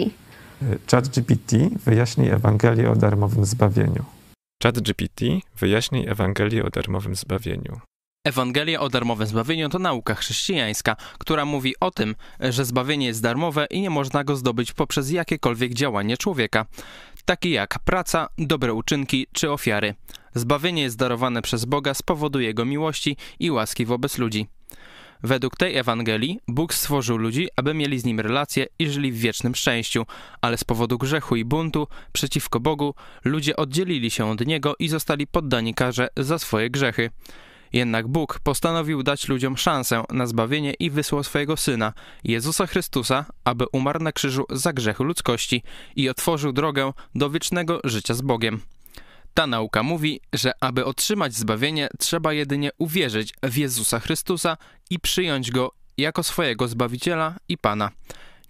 ChatGPT 0.92 1.56
wyjaśni 1.86 2.30
Ewangelię 2.30 2.92
o 2.92 2.96
darmowym 2.96 3.46
zbawieniu. 3.46 4.04
ChatGPT 4.64 5.22
wyjaśni 5.60 6.10
Ewangelię 6.10 6.66
o 6.66 6.70
darmowym 6.70 7.16
zbawieniu. 7.16 7.80
Ewangelia 8.28 8.80
o 8.80 8.90
darmowym 8.90 9.28
zbawieniu 9.28 9.70
to 9.70 9.80
nauka 9.80 10.16
chrześcijańska, 10.16 10.96
która 11.18 11.46
mówi 11.46 11.76
o 11.80 11.92
tym, 11.92 12.16
że 12.40 12.66
zbawienie 12.66 13.06
jest 13.06 13.22
darmowe 13.22 13.68
i 13.70 13.82
nie 13.82 13.90
można 13.90 14.24
go 14.24 14.36
zdobyć 14.36 14.74
poprzez 14.74 15.12
jakiekolwiek 15.12 15.74
działanie 15.74 16.18
człowieka, 16.18 16.66
takie 17.26 17.50
jak 17.50 17.80
praca, 17.80 18.30
dobre 18.38 18.74
uczynki 18.74 19.28
czy 19.34 19.52
ofiary. 19.52 19.96
Zbawienie 20.36 20.82
jest 20.82 20.98
darowane 20.98 21.42
przez 21.42 21.66
Boga 21.66 21.94
z 21.94 22.02
powodu 22.02 22.40
Jego 22.40 22.66
miłości 22.66 23.18
i 23.40 23.52
łaski 23.52 23.86
wobec 23.86 24.18
ludzi. 24.18 24.48
Według 25.24 25.58
tej 25.58 25.78
Ewangelii 25.78 26.40
Bóg 26.48 26.74
stworzył 26.74 27.18
ludzi, 27.18 27.48
aby 27.56 27.74
mieli 27.74 28.00
z 28.00 28.06
Nim 28.06 28.20
relacje 28.20 28.68
i 28.80 28.90
żyli 28.90 29.12
w 29.12 29.18
wiecznym 29.18 29.56
szczęściu, 29.56 30.06
ale 30.42 30.58
z 30.58 30.64
powodu 30.64 30.98
grzechu 30.98 31.36
i 31.36 31.46
buntu 31.46 31.88
przeciwko 32.14 32.60
Bogu 32.60 32.94
ludzie 33.24 33.56
oddzielili 33.56 34.12
się 34.12 34.30
od 34.30 34.46
Niego 34.46 34.76
i 34.80 34.88
zostali 34.88 35.28
poddani 35.28 35.74
karze 35.74 36.08
za 36.18 36.40
swoje 36.40 36.70
grzechy. 36.70 37.10
Jednak 37.74 38.08
Bóg 38.08 38.40
postanowił 38.40 39.04
dać 39.04 39.28
ludziom 39.28 39.58
szansę 39.58 40.04
na 40.10 40.28
zbawienie 40.28 40.74
i 40.74 40.90
wysłał 40.90 41.24
swojego 41.24 41.58
Syna, 41.58 41.94
Jezusa 42.24 42.68
Chrystusa, 42.68 43.26
aby 43.44 43.66
umarł 43.72 44.04
na 44.04 44.12
krzyżu 44.12 44.46
za 44.50 44.74
grzechy 44.74 45.04
ludzkości 45.04 45.64
i 45.96 46.10
otworzył 46.10 46.54
drogę 46.54 46.94
do 47.16 47.30
wiecznego 47.30 47.80
życia 47.84 48.14
z 48.14 48.22
Bogiem. 48.22 48.62
Ta 49.34 49.48
nauka 49.48 49.84
mówi, 49.84 50.20
że 50.34 50.52
aby 50.60 50.86
otrzymać 50.86 51.36
zbawienie, 51.36 51.90
trzeba 52.00 52.34
jedynie 52.34 52.70
uwierzyć 52.78 53.34
w 53.44 53.58
Jezusa 53.58 54.00
Chrystusa 54.00 54.58
i 54.90 55.00
przyjąć 55.00 55.52
Go 55.52 55.72
jako 55.98 56.24
swojego 56.24 56.68
Zbawiciela 56.68 57.36
i 57.50 57.58
Pana. 57.58 57.92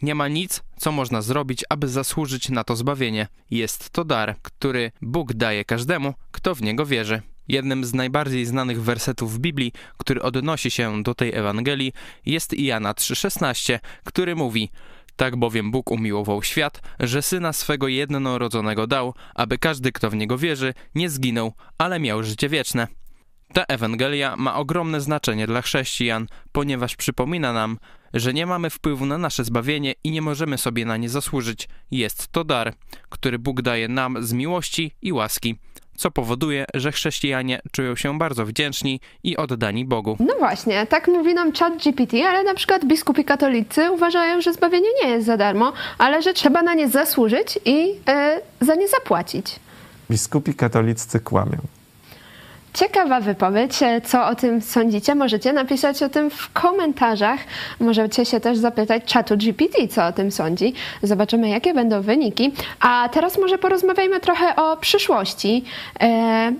Nie 0.01 0.15
ma 0.15 0.27
nic, 0.27 0.63
co 0.77 0.91
można 0.91 1.21
zrobić, 1.21 1.63
aby 1.69 1.87
zasłużyć 1.87 2.49
na 2.49 2.63
to 2.63 2.75
zbawienie. 2.75 3.27
Jest 3.51 3.89
to 3.89 4.05
dar, 4.05 4.35
który 4.41 4.91
Bóg 5.01 5.33
daje 5.33 5.65
każdemu, 5.65 6.13
kto 6.31 6.55
w 6.55 6.61
Niego 6.61 6.85
wierzy. 6.85 7.21
Jednym 7.47 7.85
z 7.85 7.93
najbardziej 7.93 8.45
znanych 8.45 8.83
wersetów 8.83 9.33
w 9.33 9.39
Biblii, 9.39 9.73
który 9.97 10.21
odnosi 10.21 10.71
się 10.71 11.03
do 11.03 11.15
tej 11.15 11.35
Ewangelii, 11.35 11.93
jest 12.25 12.59
Jana 12.59 12.93
3,16, 12.93 13.79
który 14.03 14.35
mówi 14.35 14.69
Tak 15.15 15.35
bowiem 15.35 15.71
Bóg 15.71 15.91
umiłował 15.91 16.43
świat, 16.43 16.81
że 16.99 17.21
Syna 17.21 17.53
swego 17.53 17.87
jednorodzonego 17.87 18.87
dał, 18.87 19.13
aby 19.35 19.57
każdy, 19.57 19.91
kto 19.91 20.09
w 20.09 20.15
Niego 20.15 20.37
wierzy, 20.37 20.73
nie 20.95 21.09
zginął, 21.09 21.53
ale 21.77 21.99
miał 21.99 22.23
życie 22.23 22.49
wieczne. 22.49 22.87
Ta 23.53 23.63
Ewangelia 23.63 24.35
ma 24.35 24.55
ogromne 24.55 25.01
znaczenie 25.01 25.47
dla 25.47 25.61
chrześcijan, 25.61 26.27
ponieważ 26.51 26.95
przypomina 26.95 27.53
nam, 27.53 27.77
że 28.13 28.33
nie 28.33 28.45
mamy 28.45 28.69
wpływu 28.69 29.05
na 29.05 29.17
nasze 29.17 29.43
zbawienie 29.43 29.93
i 30.03 30.11
nie 30.11 30.21
możemy 30.21 30.57
sobie 30.57 30.85
na 30.85 30.97
nie 30.97 31.09
zasłużyć. 31.09 31.69
Jest 31.91 32.27
to 32.27 32.43
dar, 32.43 32.73
który 33.09 33.39
Bóg 33.39 33.61
daje 33.61 33.87
nam 33.87 34.23
z 34.23 34.33
miłości 34.33 34.91
i 35.01 35.13
łaski, 35.13 35.55
co 35.97 36.11
powoduje, 36.11 36.65
że 36.73 36.91
chrześcijanie 36.91 37.59
czują 37.71 37.95
się 37.95 38.17
bardzo 38.17 38.45
wdzięczni 38.45 38.99
i 39.23 39.37
oddani 39.37 39.85
Bogu. 39.85 40.17
No 40.19 40.33
właśnie, 40.39 40.85
tak 40.87 41.07
mówi 41.07 41.33
nam 41.33 41.51
ChatGPT, 41.53 42.13
ale 42.27 42.43
na 42.43 42.53
przykład 42.53 42.85
biskupi 42.85 43.25
katolicy 43.25 43.91
uważają, 43.91 44.41
że 44.41 44.53
zbawienie 44.53 44.89
nie 45.03 45.09
jest 45.09 45.25
za 45.25 45.37
darmo, 45.37 45.73
ale 45.97 46.21
że 46.21 46.33
trzeba 46.33 46.61
na 46.61 46.73
nie 46.73 46.89
zasłużyć 46.89 47.59
i 47.65 47.93
e, 48.07 48.41
za 48.61 48.75
nie 48.75 48.87
zapłacić. 48.87 49.59
Biskupi 50.11 50.53
katoliccy 50.53 51.19
kłamią. 51.19 51.57
Ciekawa 52.77 53.19
wypowiedź. 53.19 53.83
E, 53.83 54.01
Co 54.01 54.27
o 54.27 54.35
tym 54.35 54.61
sądzicie? 54.61 55.15
Możecie 55.15 55.53
napisać 55.53 56.03
o 56.03 56.09
tym 56.09 56.29
w 56.29 56.53
komentarzach. 56.53 57.39
Możecie 57.79 58.25
się 58.25 58.39
też 58.39 58.57
zapytać 58.57 59.03
czatu 59.05 59.37
GPT, 59.37 59.87
co 59.87 60.05
o 60.05 60.11
tym 60.11 60.31
sądzi. 60.31 60.73
Zobaczymy, 61.03 61.49
jakie 61.49 61.73
będą 61.73 62.01
wyniki. 62.01 62.51
A 62.79 63.09
teraz 63.11 63.37
może 63.37 63.57
porozmawiajmy 63.57 64.19
trochę 64.19 64.55
o 64.55 64.77
przyszłości. 64.77 65.63
E, 66.01 66.53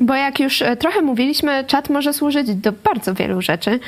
bo 0.00 0.14
jak 0.14 0.40
już 0.40 0.62
e, 0.62 0.76
trochę 0.76 1.02
mówiliśmy, 1.02 1.64
czat 1.64 1.90
może 1.90 2.12
służyć 2.12 2.54
do 2.54 2.72
bardzo 2.72 3.14
wielu 3.14 3.42
rzeczy. 3.42 3.80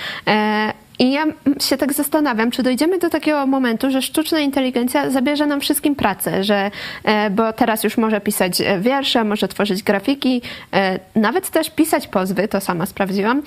I 1.01 1.13
ja 1.13 1.27
się 1.61 1.77
tak 1.77 1.93
zastanawiam, 1.93 2.51
czy 2.51 2.63
dojdziemy 2.63 2.99
do 2.99 3.11
takiego 3.11 3.47
momentu, 3.47 3.91
że 3.91 4.03
sztuczna 4.03 4.41
inteligencja 4.41 5.11
zabierze 5.11 5.47
nam 5.47 5.61
wszystkim 5.61 5.95
pracę, 5.95 6.45
że, 6.45 6.71
e, 7.05 7.31
bo 7.31 7.53
teraz 7.53 7.85
już 7.85 7.97
może 7.97 8.21
pisać 8.21 8.61
e, 8.61 8.81
wiersze, 8.81 9.25
może 9.25 9.49
tworzyć 9.49 9.83
grafiki, 9.83 10.43
e, 10.73 11.01
nawet 11.15 11.51
też 11.51 11.71
pisać 11.71 12.07
pozwy, 12.09 12.49
to 12.49 12.61
sama 12.61 12.87
sprawdziłam. 12.87 13.43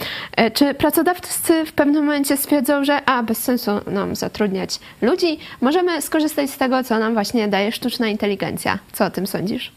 Czy 0.53 0.74
pracodawcy 0.74 1.65
w 1.65 1.72
pewnym 1.72 2.05
momencie 2.05 2.38
stwierdzą, 2.38 2.86
że 2.86 3.05
a, 3.05 3.24
bez 3.24 3.38
sensu 3.38 3.72
nam 3.88 4.15
zatrudniać 4.15 4.79
ludzi, 5.01 5.39
możemy 5.62 6.01
skorzystać 6.01 6.50
z 6.50 6.57
tego, 6.57 6.83
co 6.83 7.00
nam 7.00 7.13
właśnie 7.13 7.48
daje 7.48 7.72
sztuczna 7.72 8.07
inteligencja. 8.07 8.79
Co 8.93 9.05
o 9.05 9.10
tym 9.10 9.27
sądzisz? 9.27 9.72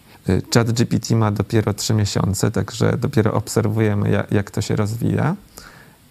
ChatGPT 0.55 1.11
ma 1.11 1.31
dopiero 1.31 1.75
trzy 1.75 1.95
miesiące, 1.95 2.51
także 2.51 2.97
dopiero 2.99 3.33
obserwujemy, 3.33 4.25
jak 4.31 4.51
to 4.51 4.61
się 4.61 4.77
rozwija. 4.77 5.37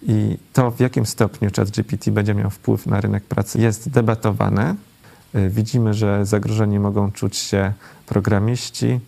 I 0.08 0.38
to, 0.54 0.72
w 0.72 0.80
jakim 0.80 1.06
stopniu 1.06 1.50
ChatGPT 1.56 2.10
będzie 2.12 2.34
miał 2.34 2.50
wpływ 2.50 2.88
na 2.88 3.02
rynek 3.02 3.24
pracy, 3.24 3.60
jest 3.60 3.90
debatowane. 3.90 4.76
Y, 5.36 5.50
Widzimy, 5.50 5.94
że 5.94 6.26
zagrożeni 6.26 6.80
mogą 6.80 7.12
czuć 7.12 7.38
się 7.38 7.74
programiści, 8.06 9.00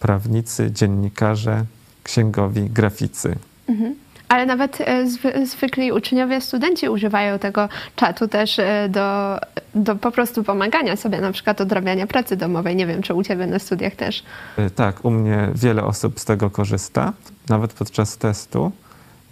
prawnicy, 0.00 0.70
dziennikarze, 0.72 1.64
księgowi, 2.02 2.62
graficy. 2.70 3.36
Mhm. 3.68 3.94
Ale 4.28 4.46
nawet 4.46 4.80
e, 4.80 5.06
zwy, 5.06 5.46
zwykli 5.46 5.92
uczniowie, 5.92 6.40
studenci 6.40 6.88
używają 6.88 7.38
tego 7.38 7.68
czatu 7.96 8.28
też 8.28 8.58
e, 8.58 8.88
do, 8.88 9.38
do 9.74 9.96
po 9.96 10.10
prostu 10.10 10.44
pomagania 10.44 10.96
sobie, 10.96 11.20
na 11.20 11.32
przykład 11.32 11.60
odrabiania 11.60 12.06
pracy 12.06 12.36
domowej. 12.36 12.76
Nie 12.76 12.86
wiem, 12.86 13.02
czy 13.02 13.14
u 13.14 13.22
Ciebie 13.22 13.46
na 13.46 13.58
studiach 13.58 13.94
też. 13.94 14.22
Y, 14.58 14.70
Tak, 14.70 15.04
u 15.04 15.10
mnie 15.10 15.48
wiele 15.54 15.84
osób 15.84 16.20
z 16.20 16.24
tego 16.24 16.50
korzysta. 16.50 17.12
Nawet 17.48 17.72
podczas 17.72 18.18
testu 18.18 18.72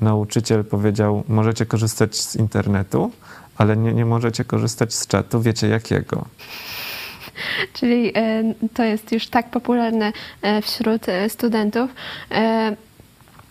nauczyciel 0.01 0.65
powiedział, 0.65 1.25
możecie 1.29 1.67
korzystać 1.67 2.17
z 2.17 2.37
internetu, 2.37 3.11
ale 3.57 3.77
nie, 3.77 3.95
nie 3.95 4.05
możecie 4.05 4.45
korzystać 4.45 4.95
z 4.95 5.07
czatu, 5.07 5.41
wiecie 5.41 5.69
jakiego. 5.69 6.25
Czyli 7.73 8.13
e, 8.19 8.55
to 8.75 8.83
jest 8.83 9.13
już 9.13 9.27
tak 9.27 9.51
popularne 9.51 10.13
e, 10.43 10.63
wśród 10.63 11.09
e, 11.09 11.29
studentów. 11.29 11.91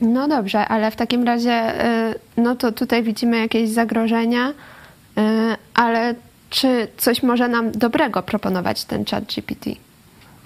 No 0.02 0.28
dobrze, 0.28 0.68
ale 0.68 0.92
w 0.92 0.96
takim 0.96 1.24
razie, 1.24 1.74
no 2.38 2.56
to 2.56 2.72
tutaj 2.72 3.04
widzimy 3.04 3.38
jakieś 3.38 3.70
zagrożenia, 3.70 4.54
ale 5.74 6.16
czy 6.50 6.88
coś 6.98 7.24
może 7.24 7.48
nam 7.48 7.72
dobrego 7.72 8.24
proponować 8.24 8.86
ten 8.86 9.06
chat 9.06 9.24
GPT? 9.24 9.70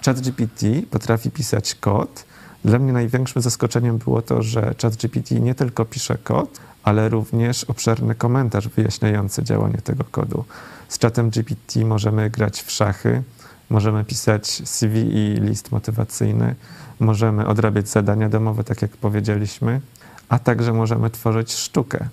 ChatGPT 0.04 0.62
potrafi 0.90 1.30
pisać 1.30 1.74
kod. 1.74 2.24
Dla 2.64 2.78
mnie 2.78 2.92
największym 2.92 3.42
zaskoczeniem 3.42 3.98
było 3.98 4.22
to, 4.22 4.42
że 4.42 4.74
ChatGPT 4.82 5.30
nie 5.30 5.54
tylko 5.54 5.84
pisze 5.84 6.18
kod, 6.18 6.60
ale 6.82 7.08
również 7.08 7.64
obszerny 7.64 8.14
komentarz 8.14 8.68
wyjaśniający 8.68 9.42
działanie 9.42 9.78
tego 9.84 10.04
kodu. 10.04 10.44
Z 10.88 10.98
chatem 10.98 11.30
GPT 11.30 11.84
możemy 11.84 12.30
grać 12.30 12.62
w 12.62 12.70
szachy, 12.70 13.22
możemy 13.70 14.04
pisać 14.04 14.46
CV 14.64 15.00
i 15.00 15.40
list 15.40 15.72
motywacyjny, 15.72 16.54
możemy 17.00 17.46
odrabiać 17.46 17.88
zadania 17.88 18.28
domowe, 18.28 18.64
tak 18.64 18.82
jak 18.82 18.90
powiedzieliśmy, 18.90 19.80
a 20.28 20.38
także 20.38 20.72
możemy 20.72 21.10
tworzyć 21.10 21.52
sztukę. 21.52 22.08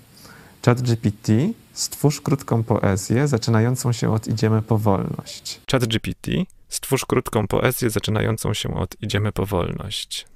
ChatGPT 0.64 1.32
stwórz 1.72 2.20
krótką 2.20 2.62
poezję 2.62 3.28
zaczynającą 3.28 3.92
się 3.92 4.12
od 4.12 4.28
idziemy 4.28 4.62
po 4.62 4.78
wolność. 4.78 5.60
ChatGPT, 5.70 6.30
stwórz 6.68 7.06
krótką 7.06 7.46
poezję 7.46 7.90
zaczynającą 7.90 8.54
się 8.54 8.74
od 8.74 9.02
Idziemy 9.02 9.32
po 9.32 9.46
wolność. 9.46 10.31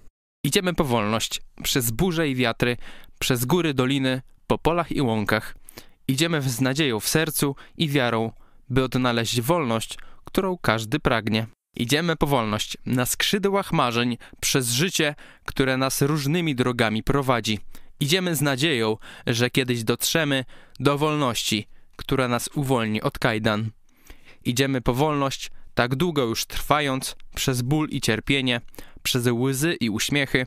Idziemy 0.46 0.74
po 0.74 0.84
wolność, 0.84 1.40
przez 1.62 1.90
burze 1.90 2.28
i 2.28 2.34
wiatry, 2.34 2.76
przez 3.18 3.44
góry, 3.44 3.74
doliny, 3.74 4.22
po 4.46 4.58
polach 4.58 4.92
i 4.92 5.00
łąkach. 5.00 5.56
Idziemy 6.08 6.42
z 6.42 6.60
nadzieją 6.60 7.00
w 7.00 7.08
sercu 7.08 7.56
i 7.76 7.88
wiarą, 7.88 8.32
by 8.68 8.84
odnaleźć 8.84 9.40
wolność, 9.40 9.98
którą 10.24 10.58
każdy 10.58 11.00
pragnie. 11.00 11.46
Idziemy 11.76 12.16
po 12.16 12.26
wolność, 12.26 12.76
na 12.86 13.06
skrzydłach 13.06 13.72
marzeń, 13.72 14.16
przez 14.40 14.70
życie, 14.70 15.14
które 15.44 15.76
nas 15.76 16.02
różnymi 16.02 16.54
drogami 16.54 17.02
prowadzi. 17.02 17.58
Idziemy 18.00 18.36
z 18.36 18.40
nadzieją, 18.40 18.96
że 19.26 19.50
kiedyś 19.50 19.84
dotrzemy 19.84 20.44
do 20.80 20.98
wolności, 20.98 21.66
która 21.96 22.28
nas 22.28 22.50
uwolni 22.54 23.02
od 23.02 23.18
kajdan. 23.18 23.70
Idziemy 24.44 24.80
po 24.80 24.94
wolność, 24.94 25.50
tak 25.74 25.94
długo 25.94 26.22
już 26.22 26.44
trwając, 26.44 27.16
przez 27.34 27.62
ból 27.62 27.88
i 27.88 28.00
cierpienie, 28.00 28.60
przez 29.06 29.26
łzy 29.26 29.76
i 29.80 29.90
uśmiechy. 29.90 30.46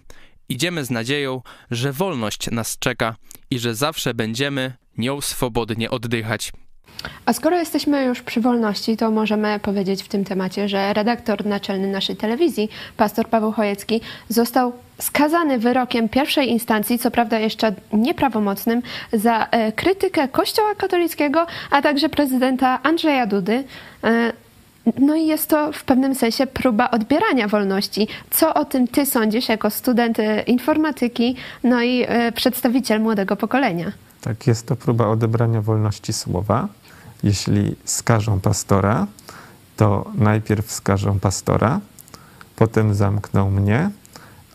Idziemy 0.50 0.86
z 0.86 0.90
nadzieją, 0.90 1.42
że 1.72 1.94
wolność 1.94 2.52
nas 2.52 2.78
czeka 2.80 3.16
i 3.52 3.60
że 3.60 3.76
zawsze 3.76 4.14
będziemy 4.14 4.74
nią 4.98 5.22
swobodnie 5.22 5.90
oddychać. 5.90 6.52
A 7.26 7.34
skoro 7.34 7.58
jesteśmy 7.58 8.04
już 8.04 8.22
przy 8.22 8.42
wolności, 8.42 8.98
to 8.98 9.12
możemy 9.12 9.60
powiedzieć 9.60 10.04
w 10.04 10.08
tym 10.08 10.26
temacie, 10.26 10.70
że 10.70 10.94
redaktor 10.94 11.46
naczelny 11.46 11.88
naszej 11.88 12.16
telewizji, 12.16 12.70
pastor 12.98 13.28
Paweł 13.28 13.52
Chojecki, 13.52 14.02
został 14.30 14.74
skazany 15.02 15.60
wyrokiem 15.60 16.10
pierwszej 16.10 16.50
instancji, 16.50 17.00
co 17.00 17.12
prawda 17.12 17.40
jeszcze 17.40 17.74
nieprawomocnym, 17.94 18.82
za 19.14 19.48
e, 19.52 19.72
krytykę 19.72 20.28
Kościoła 20.28 20.76
katolickiego, 20.76 21.46
a 21.72 21.82
także 21.82 22.10
prezydenta 22.10 22.80
Andrzeja 22.84 23.26
Dudy. 23.26 23.64
No 24.98 25.16
i 25.16 25.26
jest 25.26 25.50
to 25.50 25.72
w 25.72 25.84
pewnym 25.84 26.16
sensie 26.16 26.48
próba 26.48 26.92
odbierania 26.92 27.48
wolności. 27.48 28.08
Co 28.30 28.54
o 28.54 28.66
tym 28.66 28.88
ty 28.88 29.06
sądzisz 29.06 29.50
jako 29.50 29.70
student 29.70 30.20
e, 30.20 30.42
informatyki, 30.42 31.36
no 31.64 31.84
i 31.84 32.06
e, 32.08 32.32
przedstawiciel 32.32 33.02
młodego 33.02 33.36
pokolenia? 33.36 33.92
Tak, 34.22 34.48
jest 34.48 34.68
to 34.68 34.76
próba 34.76 35.08
odebrania 35.08 35.62
wolności 35.62 36.14
słowa. 36.14 36.68
Jeśli 37.24 37.76
skażą 37.86 38.40
pastora, 38.40 39.08
to 39.78 40.12
najpierw 40.16 40.72
skażą 40.72 41.20
pastora, 41.20 41.80
potem 42.56 42.94
zamkną 42.94 43.52
mnie, 43.52 43.90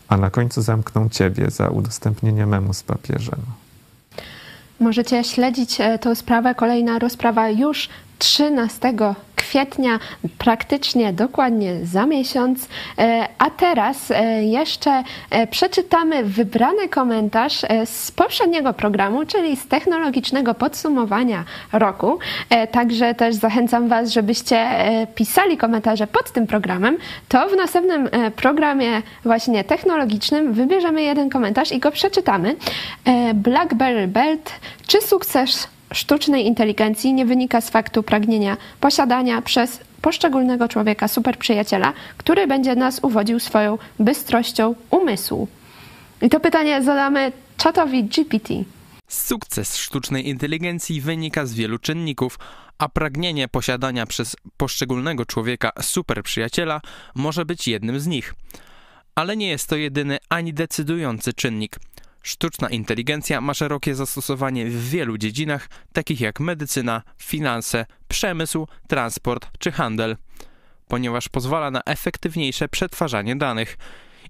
a 0.07 0.17
na 0.17 0.29
końcu 0.29 0.61
zamkną 0.61 1.09
ciebie 1.09 1.51
za 1.51 1.67
udostępnienie 1.67 2.45
memu 2.45 2.73
z 2.73 2.83
papieżem. 2.83 3.39
Możecie 4.79 5.23
śledzić 5.23 5.81
e, 5.81 5.99
tę 5.99 6.15
sprawę. 6.15 6.55
Kolejna 6.55 6.99
rozprawa 6.99 7.49
już 7.49 7.89
13 8.19 8.93
kwietnia, 9.55 9.99
praktycznie 10.37 11.13
dokładnie 11.13 11.85
za 11.85 12.05
miesiąc. 12.05 12.67
E, 12.97 13.27
A 13.37 13.49
teraz 13.49 14.11
e, 14.11 14.43
jeszcze 14.43 15.03
e, 15.29 15.47
przeczytamy 15.47 16.23
wybrany 16.23 16.89
komentarz 16.89 17.65
z 17.85 18.11
poprzedniego 18.11 18.73
programu, 18.73 19.25
czyli 19.25 19.55
z 19.55 19.67
technologicznego 19.67 20.53
podsumowania 20.53 21.43
roku. 21.73 22.19
Także 22.71 23.15
też 23.15 23.35
zachęcam 23.35 23.87
Was, 23.87 24.09
żebyście 24.09 24.67
pisali 25.15 25.57
komentarze 25.57 26.07
pod 26.07 26.31
tym 26.31 26.47
programem. 26.47 26.97
To 27.29 27.49
w 27.49 27.55
następnym 27.55 28.09
programie 28.35 29.01
właśnie 29.23 29.63
technologicznym 29.63 30.53
wybierzemy 30.53 31.01
jeden 31.01 31.29
komentarz 31.29 31.71
i 31.71 31.79
go 31.79 31.91
przeczytamy. 31.91 32.55
Blackberry 33.33 34.07
Belt, 34.07 34.51
czy 34.87 35.01
sukces 35.01 35.67
sztucznej 35.93 36.45
inteligencji 36.45 37.13
nie 37.13 37.25
wynika 37.25 37.61
z 37.61 37.69
faktu 37.69 38.03
pragnienia 38.03 38.57
posiadania 38.79 39.41
przez 39.41 39.79
poszczególnego 40.01 40.67
człowieka 40.67 41.07
superprzyjaciela, 41.07 41.93
który 42.17 42.47
będzie 42.47 42.75
nas 42.75 42.99
uwodził 43.01 43.39
swoją 43.39 43.77
bystrością 43.99 44.75
umysłu. 44.89 45.47
I 46.21 46.29
to 46.29 46.39
pytanie 46.39 46.83
zadamy 46.83 47.31
czatowi 47.57 48.03
GPT. 48.03 48.53
Sukces 49.07 49.77
sztucznej 49.77 50.27
inteligencji 50.27 51.01
wynika 51.01 51.45
z 51.45 51.53
wielu 51.53 51.79
czynników, 51.79 52.39
a 52.77 52.89
pragnienie 52.89 53.47
posiadania 53.47 54.05
przez 54.05 54.35
poszczególnego 54.57 55.25
człowieka 55.25 55.71
superprzyjaciela 55.81 56.81
może 57.15 57.45
być 57.45 57.67
jednym 57.67 57.99
z 57.99 58.07
nich. 58.07 58.33
Ale 59.15 59.37
nie 59.37 59.47
jest 59.47 59.69
to 59.69 59.75
jedyny 59.75 60.17
ani 60.29 60.53
decydujący 60.53 61.33
czynnik. 61.33 61.79
Sztuczna 62.25 62.69
inteligencja 62.69 63.41
ma 63.41 63.53
szerokie 63.53 63.95
zastosowanie 63.95 64.65
w 64.65 64.89
wielu 64.89 65.17
dziedzinach, 65.17 65.69
takich 65.93 66.21
jak 66.21 66.39
medycyna, 66.39 67.01
finanse, 67.17 67.85
przemysł, 68.07 68.67
transport 68.87 69.47
czy 69.59 69.71
handel, 69.71 70.17
ponieważ 70.87 71.29
pozwala 71.29 71.71
na 71.71 71.81
efektywniejsze 71.85 72.67
przetwarzanie 72.67 73.35
danych 73.35 73.77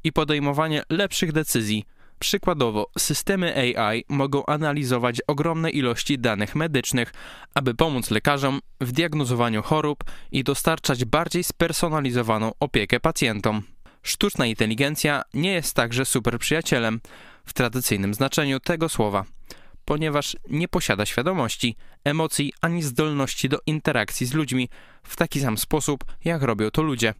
i 0.03 0.11
podejmowanie 0.11 0.83
lepszych 0.89 1.31
decyzji. 1.31 1.85
Przykładowo, 2.19 2.87
systemy 2.97 3.75
AI 3.77 4.05
mogą 4.09 4.45
analizować 4.45 5.21
ogromne 5.27 5.69
ilości 5.69 6.19
danych 6.19 6.55
medycznych, 6.55 7.13
aby 7.53 7.73
pomóc 7.73 8.11
lekarzom 8.11 8.59
w 8.81 8.91
diagnozowaniu 8.91 9.61
chorób 9.61 10.03
i 10.31 10.43
dostarczać 10.43 11.05
bardziej 11.05 11.43
spersonalizowaną 11.43 12.51
opiekę 12.59 12.99
pacjentom. 12.99 13.61
Sztuczna 14.03 14.45
inteligencja 14.45 15.21
nie 15.33 15.51
jest 15.51 15.73
także 15.73 16.05
superprzyjacielem 16.05 16.99
w 17.45 17.53
tradycyjnym 17.53 18.13
znaczeniu 18.13 18.59
tego 18.59 18.89
słowa, 18.89 19.25
ponieważ 19.85 20.37
nie 20.49 20.67
posiada 20.67 21.05
świadomości, 21.05 21.75
emocji 22.03 22.53
ani 22.61 22.83
zdolności 22.83 23.49
do 23.49 23.59
interakcji 23.65 24.27
z 24.27 24.33
ludźmi 24.33 24.69
w 25.03 25.15
taki 25.15 25.39
sam 25.39 25.57
sposób, 25.57 26.05
jak 26.25 26.41
robią 26.41 26.71
to 26.71 26.81
ludzie. 26.81 27.13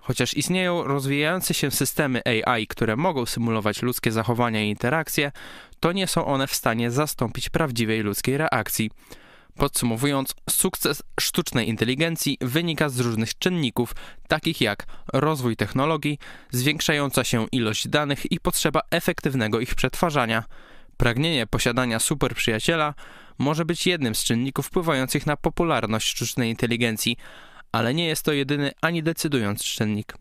Chociaż 0.00 0.34
istnieją 0.34 0.84
rozwijające 0.84 1.54
się 1.54 1.70
systemy 1.70 2.22
AI, 2.24 2.66
które 2.66 2.96
mogą 2.96 3.26
symulować 3.26 3.82
ludzkie 3.82 4.12
zachowania 4.12 4.62
i 4.62 4.68
interakcje, 4.68 5.32
to 5.80 5.92
nie 5.92 6.06
są 6.06 6.24
one 6.24 6.46
w 6.46 6.54
stanie 6.54 6.90
zastąpić 6.90 7.50
prawdziwej 7.50 8.00
ludzkiej 8.00 8.36
reakcji. 8.36 8.90
Podsumowując, 9.56 10.34
sukces 10.50 11.02
sztucznej 11.20 11.68
inteligencji 11.68 12.38
wynika 12.40 12.88
z 12.88 13.00
różnych 13.00 13.38
czynników, 13.38 13.94
takich 14.28 14.60
jak 14.60 14.86
rozwój 15.12 15.56
technologii, 15.56 16.18
zwiększająca 16.50 17.24
się 17.24 17.46
ilość 17.52 17.88
danych 17.88 18.32
i 18.32 18.40
potrzeba 18.40 18.80
efektywnego 18.90 19.60
ich 19.60 19.74
przetwarzania. 19.74 20.44
Pragnienie 20.96 21.46
posiadania 21.46 21.98
superprzyjaciela 21.98 22.94
może 23.38 23.64
być 23.64 23.86
jednym 23.86 24.14
z 24.14 24.24
czynników 24.24 24.66
wpływających 24.66 25.26
na 25.26 25.36
popularność 25.36 26.08
sztucznej 26.08 26.50
inteligencji, 26.50 27.16
ale 27.72 27.94
nie 27.94 28.06
jest 28.06 28.22
to 28.22 28.32
jedyny 28.32 28.70
ani 28.80 29.02
decydujący 29.02 29.64
czynnik. 29.64 30.14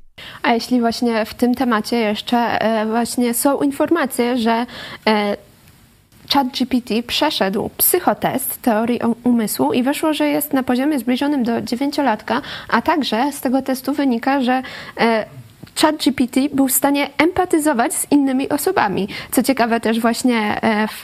A 0.44 0.54
jeśli 0.54 0.80
właśnie 0.80 1.26
w 1.26 1.34
tym 1.34 1.56
temacie 1.56 1.98
jeszcze 1.98 2.38
e, 2.38 2.86
właśnie 2.86 3.34
są 3.34 3.62
informacje, 3.62 4.38
że 4.38 4.66
e, 5.08 5.38
ChatGPT 6.34 7.04
przeszedł 7.08 7.70
psychotest 7.78 8.62
teorii 8.62 9.00
um- 9.00 9.16
umysłu 9.24 9.74
i 9.74 9.84
wyszło, 9.84 10.14
że 10.14 10.28
jest 10.28 10.54
na 10.54 10.64
poziomie 10.64 11.00
zbliżonym 11.00 11.44
do 11.44 11.62
dziewięciolatka, 11.62 12.42
a 12.70 12.82
także 12.82 13.32
z 13.32 13.42
tego 13.42 13.62
testu 13.62 13.94
wynika, 13.94 14.42
że 14.42 14.62
e, 15.00 15.26
ChatGPT 15.82 16.36
był 16.54 16.68
w 16.68 16.72
stanie 16.72 17.10
empatyzować 17.18 17.94
z 17.94 18.12
innymi 18.12 18.50
osobami. 18.50 19.08
Co 19.32 19.44
ciekawe 19.44 19.80
też 19.80 20.00
właśnie 20.00 20.62
e, 20.62 20.88
w 20.88 21.04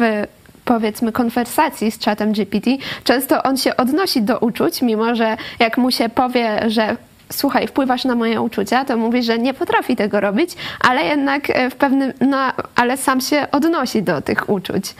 powiedzmy 0.65 1.11
konwersacji 1.11 1.91
z 1.91 1.99
czatem 1.99 2.31
GPT, 2.31 2.71
często 3.03 3.43
on 3.43 3.57
się 3.57 3.77
odnosi 3.77 4.21
do 4.21 4.39
uczuć, 4.39 4.81
mimo 4.81 5.15
że 5.15 5.37
jak 5.59 5.77
mu 5.77 5.91
się 5.91 6.09
powie, 6.09 6.59
że 6.67 6.97
słuchaj, 7.31 7.67
wpływasz 7.67 8.05
na 8.05 8.15
moje 8.15 8.41
uczucia, 8.41 8.85
to 8.85 8.97
mówi, 8.97 9.23
że 9.23 9.39
nie 9.39 9.53
potrafi 9.53 9.95
tego 9.95 10.19
robić, 10.19 10.55
ale 10.79 11.03
jednak 11.03 11.49
e, 11.49 11.69
w 11.69 11.75
pewnym, 11.75 12.13
no, 12.21 12.37
ale 12.75 12.97
sam 12.97 13.21
się 13.21 13.47
odnosi 13.51 14.03
do 14.03 14.21
tych 14.21 14.49
uczuć. 14.49 14.95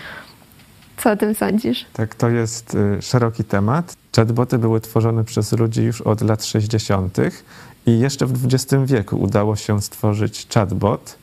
Co 0.98 1.12
o 1.12 1.18
tym 1.18 1.36
sądzisz? 1.36 1.86
Tak, 1.94 2.16
to 2.16 2.30
jest 2.30 2.76
y, 2.76 3.02
szeroki 3.02 3.44
temat. 3.44 3.96
Chatboty 4.16 4.58
były 4.58 4.82
tworzone 4.82 5.24
przez 5.24 5.52
ludzi 5.52 5.84
już 5.84 6.02
od 6.02 6.22
lat 6.22 6.46
60. 6.46 7.18
i 7.86 8.00
jeszcze 8.00 8.26
w 8.26 8.46
XX 8.46 8.84
wieku 8.86 9.18
udało 9.18 9.56
się 9.56 9.82
stworzyć 9.82 10.48
chatbot, 10.54 11.18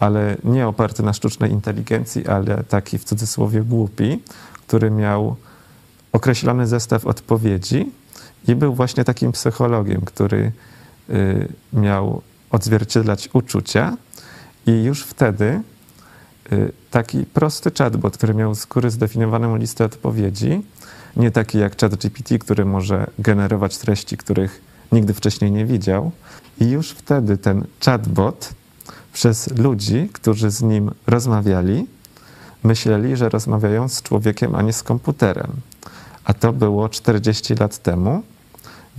ale 0.00 0.36
nie 0.44 0.68
oparty 0.68 1.02
na 1.02 1.12
sztucznej 1.12 1.50
inteligencji, 1.50 2.26
ale 2.26 2.64
taki 2.64 2.98
w 2.98 3.04
cudzysłowie 3.04 3.60
głupi, 3.60 4.22
który 4.66 4.90
miał 4.90 5.36
określony 6.12 6.66
zestaw 6.66 7.06
odpowiedzi 7.06 7.90
i 8.48 8.54
był 8.54 8.74
właśnie 8.74 9.04
takim 9.04 9.32
psychologiem, 9.32 10.00
który 10.00 10.52
y, 11.10 11.48
miał 11.72 12.22
odzwierciedlać 12.50 13.28
uczucia 13.32 13.96
i 14.66 14.82
już 14.82 15.02
wtedy 15.02 15.60
y, 16.52 16.72
taki 16.90 17.24
prosty 17.24 17.70
chatbot, 17.78 18.16
który 18.16 18.34
miał 18.34 18.54
z 18.54 18.66
góry 18.66 18.90
zdefiniowaną 18.90 19.56
listę 19.56 19.84
odpowiedzi, 19.84 20.62
nie 21.16 21.30
taki 21.30 21.58
jak 21.58 21.80
ChatGPT, 21.80 22.38
który 22.38 22.64
może 22.64 23.06
generować 23.18 23.78
treści, 23.78 24.16
których 24.16 24.60
nigdy 24.92 25.14
wcześniej 25.14 25.52
nie 25.52 25.66
widział. 25.66 26.12
I 26.60 26.70
już 26.70 26.90
wtedy 26.90 27.38
ten 27.38 27.64
chatbot 27.84 28.50
przez 29.12 29.58
ludzi, 29.58 30.08
którzy 30.12 30.50
z 30.50 30.62
nim 30.62 30.90
rozmawiali, 31.06 31.86
myśleli, 32.62 33.16
że 33.16 33.28
rozmawiają 33.28 33.88
z 33.88 34.02
człowiekiem, 34.02 34.54
a 34.54 34.62
nie 34.62 34.72
z 34.72 34.82
komputerem. 34.82 35.52
A 36.24 36.34
to 36.34 36.52
było 36.52 36.88
40 36.88 37.54
lat 37.54 37.78
temu, 37.78 38.22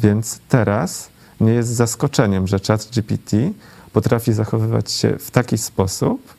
więc 0.01 0.39
teraz 0.49 1.09
nie 1.39 1.53
jest 1.53 1.69
zaskoczeniem, 1.69 2.47
że 2.47 2.59
ChatGPT 2.67 3.31
potrafi 3.93 4.33
zachowywać 4.33 4.91
się 4.91 5.17
w 5.19 5.31
taki 5.31 5.57
sposób, 5.57 6.33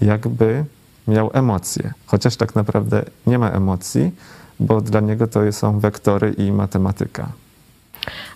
jakby 0.00 0.64
miał 1.08 1.30
emocje, 1.32 1.94
chociaż 2.06 2.36
tak 2.36 2.54
naprawdę 2.54 3.04
nie 3.26 3.38
ma 3.38 3.50
emocji, 3.50 4.12
bo 4.60 4.80
dla 4.80 5.00
niego 5.00 5.26
to 5.26 5.52
są 5.52 5.80
wektory 5.80 6.34
i 6.38 6.52
matematyka. 6.52 7.28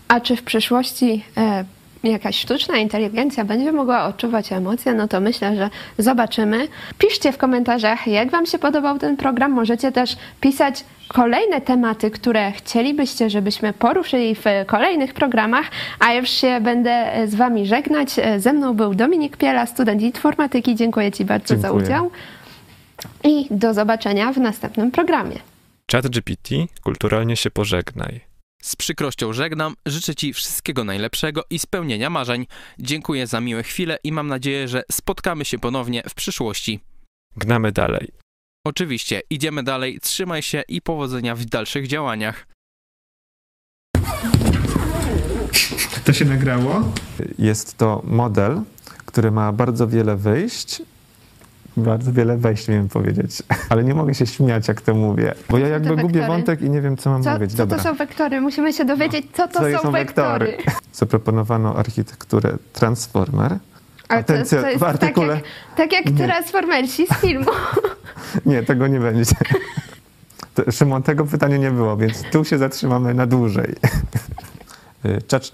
A 0.09 0.21
czy 0.21 0.37
w 0.37 0.43
przyszłości 0.43 1.25
e, 1.37 1.65
jakaś 2.05 2.41
sztuczna 2.41 2.77
inteligencja 2.77 3.45
będzie 3.45 3.73
mogła 3.73 4.05
odczuwać 4.05 4.53
emocje, 4.53 4.95
no 4.95 5.09
to 5.09 5.21
myślę, 5.21 5.57
że 5.57 5.71
zobaczymy. 5.99 6.69
Piszcie 6.99 7.33
w 7.33 7.39
komentarzach, 7.39 8.07
jak 8.07 8.31
Wam 8.31 8.47
się 8.47 8.59
podobał 8.59 8.99
ten 8.99 9.17
program. 9.17 9.53
Możecie 9.53 9.93
też 9.93 10.17
pisać 10.41 10.85
kolejne 11.09 11.61
tematy, 11.61 12.11
które 12.11 12.53
chcielibyście, 12.53 13.31
żebyśmy 13.31 13.73
poruszyli 13.73 14.35
w 14.35 14.45
kolejnych 14.67 15.15
programach, 15.15 15.67
a 15.99 16.13
już 16.15 16.31
się 16.31 16.61
będę 16.61 17.11
z 17.27 17.35
Wami 17.35 17.67
żegnać. 17.67 18.11
Ze 18.39 18.53
mną 18.53 18.75
był 18.75 18.95
Dominik 18.95 19.37
Piela, 19.37 19.67
student 19.67 20.03
informatyki. 20.03 20.75
Dziękuję 20.77 21.13
Ci 21.13 21.25
bardzo 21.25 21.55
Dziękuję. 21.55 21.73
za 21.73 21.85
udział 21.85 22.11
i 23.25 23.47
do 23.51 23.75
zobaczenia 23.75 24.33
w 24.33 24.37
następnym 24.37 24.91
programie. 24.91 25.37
ChatGPT, 25.93 26.49
kulturalnie 26.83 27.37
się 27.37 27.51
pożegnaj. 27.51 28.30
Z 28.63 28.77
przykrością 28.77 29.33
żegnam, 29.33 29.75
życzę 29.87 30.15
Ci 30.15 30.33
wszystkiego 30.33 30.85
najlepszego 30.85 31.45
i 31.51 31.59
spełnienia 31.59 32.11
marzeń. 32.11 32.47
Dziękuję 32.79 33.27
za 33.27 33.41
miłe 33.41 33.63
chwile 33.63 33.99
i 34.05 34.13
mam 34.13 34.27
nadzieję, 34.29 34.69
że 34.69 34.83
spotkamy 34.93 35.45
się 35.45 35.59
ponownie 35.59 36.03
w 36.09 36.15
przyszłości. 36.15 36.81
Gnamy 37.37 37.73
dalej. 37.73 38.09
Oczywiście, 38.67 39.21
idziemy 39.31 39.63
dalej, 39.63 40.01
trzymaj 40.01 40.43
się 40.43 40.63
i 40.69 40.83
powodzenia 40.83 41.35
w 41.35 41.45
dalszych 41.45 41.87
działaniach. 41.87 42.47
To 46.05 46.13
się 46.13 46.25
nagrało? 46.25 46.93
Jest 47.39 47.77
to 47.77 48.03
model, 48.05 48.63
który 49.07 49.31
ma 49.31 49.53
bardzo 49.53 49.89
wiele 49.89 50.17
wyjść. 50.17 50.83
Bardzo 51.83 52.13
wiele 52.13 52.37
wejść, 52.37 52.69
miałem 52.69 52.89
powiedzieć. 52.89 53.43
Ale 53.71 53.85
nie 53.85 53.95
mogę 53.95 54.15
się 54.15 54.27
śmiać, 54.27 54.69
jak 54.69 54.81
to 54.81 54.95
mówię. 54.95 55.35
Bo 55.51 55.59
ja 55.59 55.69
jakby 55.69 55.97
gubię 55.97 56.27
wątek 56.27 56.63
i 56.63 56.71
nie 56.71 56.81
wiem, 56.81 56.97
co 56.97 57.11
mam 57.11 57.23
Co, 57.23 57.31
mówić. 57.33 57.51
co 57.51 57.57
Dobra. 57.57 57.77
to 57.77 57.83
są 57.85 57.95
wektory? 57.95 58.41
Musimy 58.41 58.73
się 58.73 58.85
dowiedzieć, 58.85 59.27
co 59.33 59.49
to 59.49 59.61
Co 59.61 59.71
są, 59.73 59.83
są 59.83 59.91
wektory. 59.93 60.47
wektory? 60.47 60.75
Zaproponowano 60.93 61.77
architekturę 61.77 62.57
Transformer. 62.73 63.59
Ale 64.09 64.25
to, 64.25 64.33
to 64.33 64.39
jest 64.39 64.53
w 64.55 64.81
artykule- 64.83 65.41
tak 65.77 65.93
jak, 65.93 66.05
tak 66.05 66.19
jak. 66.19 66.29
Transformersi 66.29 67.07
z 67.07 67.13
filmu. 67.21 67.51
Nie, 68.47 68.63
tego 68.63 68.87
nie 68.87 69.01
będzie. 69.01 69.35
Szymon, 70.71 71.03
tego 71.03 71.25
pytania 71.25 71.57
nie 71.57 71.71
było, 71.71 71.97
więc 71.97 72.23
tu 72.33 72.45
się 72.45 72.59
zatrzymamy 72.59 73.15
na 73.15 73.27
dłużej. 73.27 73.75
Y, 75.07 75.23
Czacz... 75.27 75.53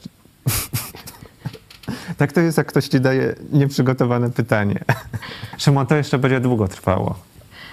Tak 2.17 2.33
to 2.33 2.41
jest, 2.41 2.59
jak 2.59 2.67
ktoś 2.67 2.89
ci 2.89 3.01
daje 3.01 3.35
nieprzygotowane 3.53 4.31
pytanie. 4.31 4.85
Szymon, 5.59 5.87
to 5.87 5.97
jeszcze 5.97 6.19
będzie 6.19 6.41
długo 6.41 6.69
trwało. 6.69 7.15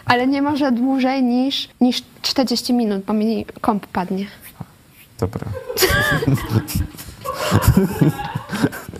Ale 0.06 0.28
nie 0.28 0.41
może 0.41 0.72
dłużej 0.72 1.24
niż, 1.24 1.69
niż 1.82 2.02
40 2.22 2.74
minut, 2.74 3.04
bo 3.06 3.13
mi 3.13 3.46
komp 3.62 3.88
padnie. 3.88 4.26
Dobra. 5.19 5.48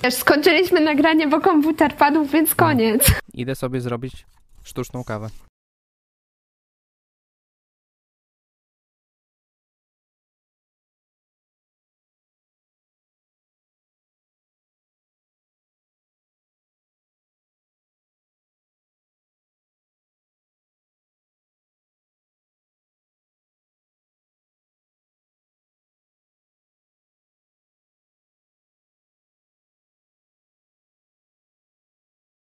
Wiesz, 0.04 0.14
skończyliśmy 0.14 0.80
nagranie, 0.82 1.28
bo 1.28 1.42
komputer 1.42 1.96
padł, 1.96 2.26
więc 2.26 2.56
koniec. 2.56 3.12
Idę 3.34 3.56
sobie 3.56 3.82
zrobić 3.82 4.26
sztuczną 4.64 5.04
kawę. 5.04 5.30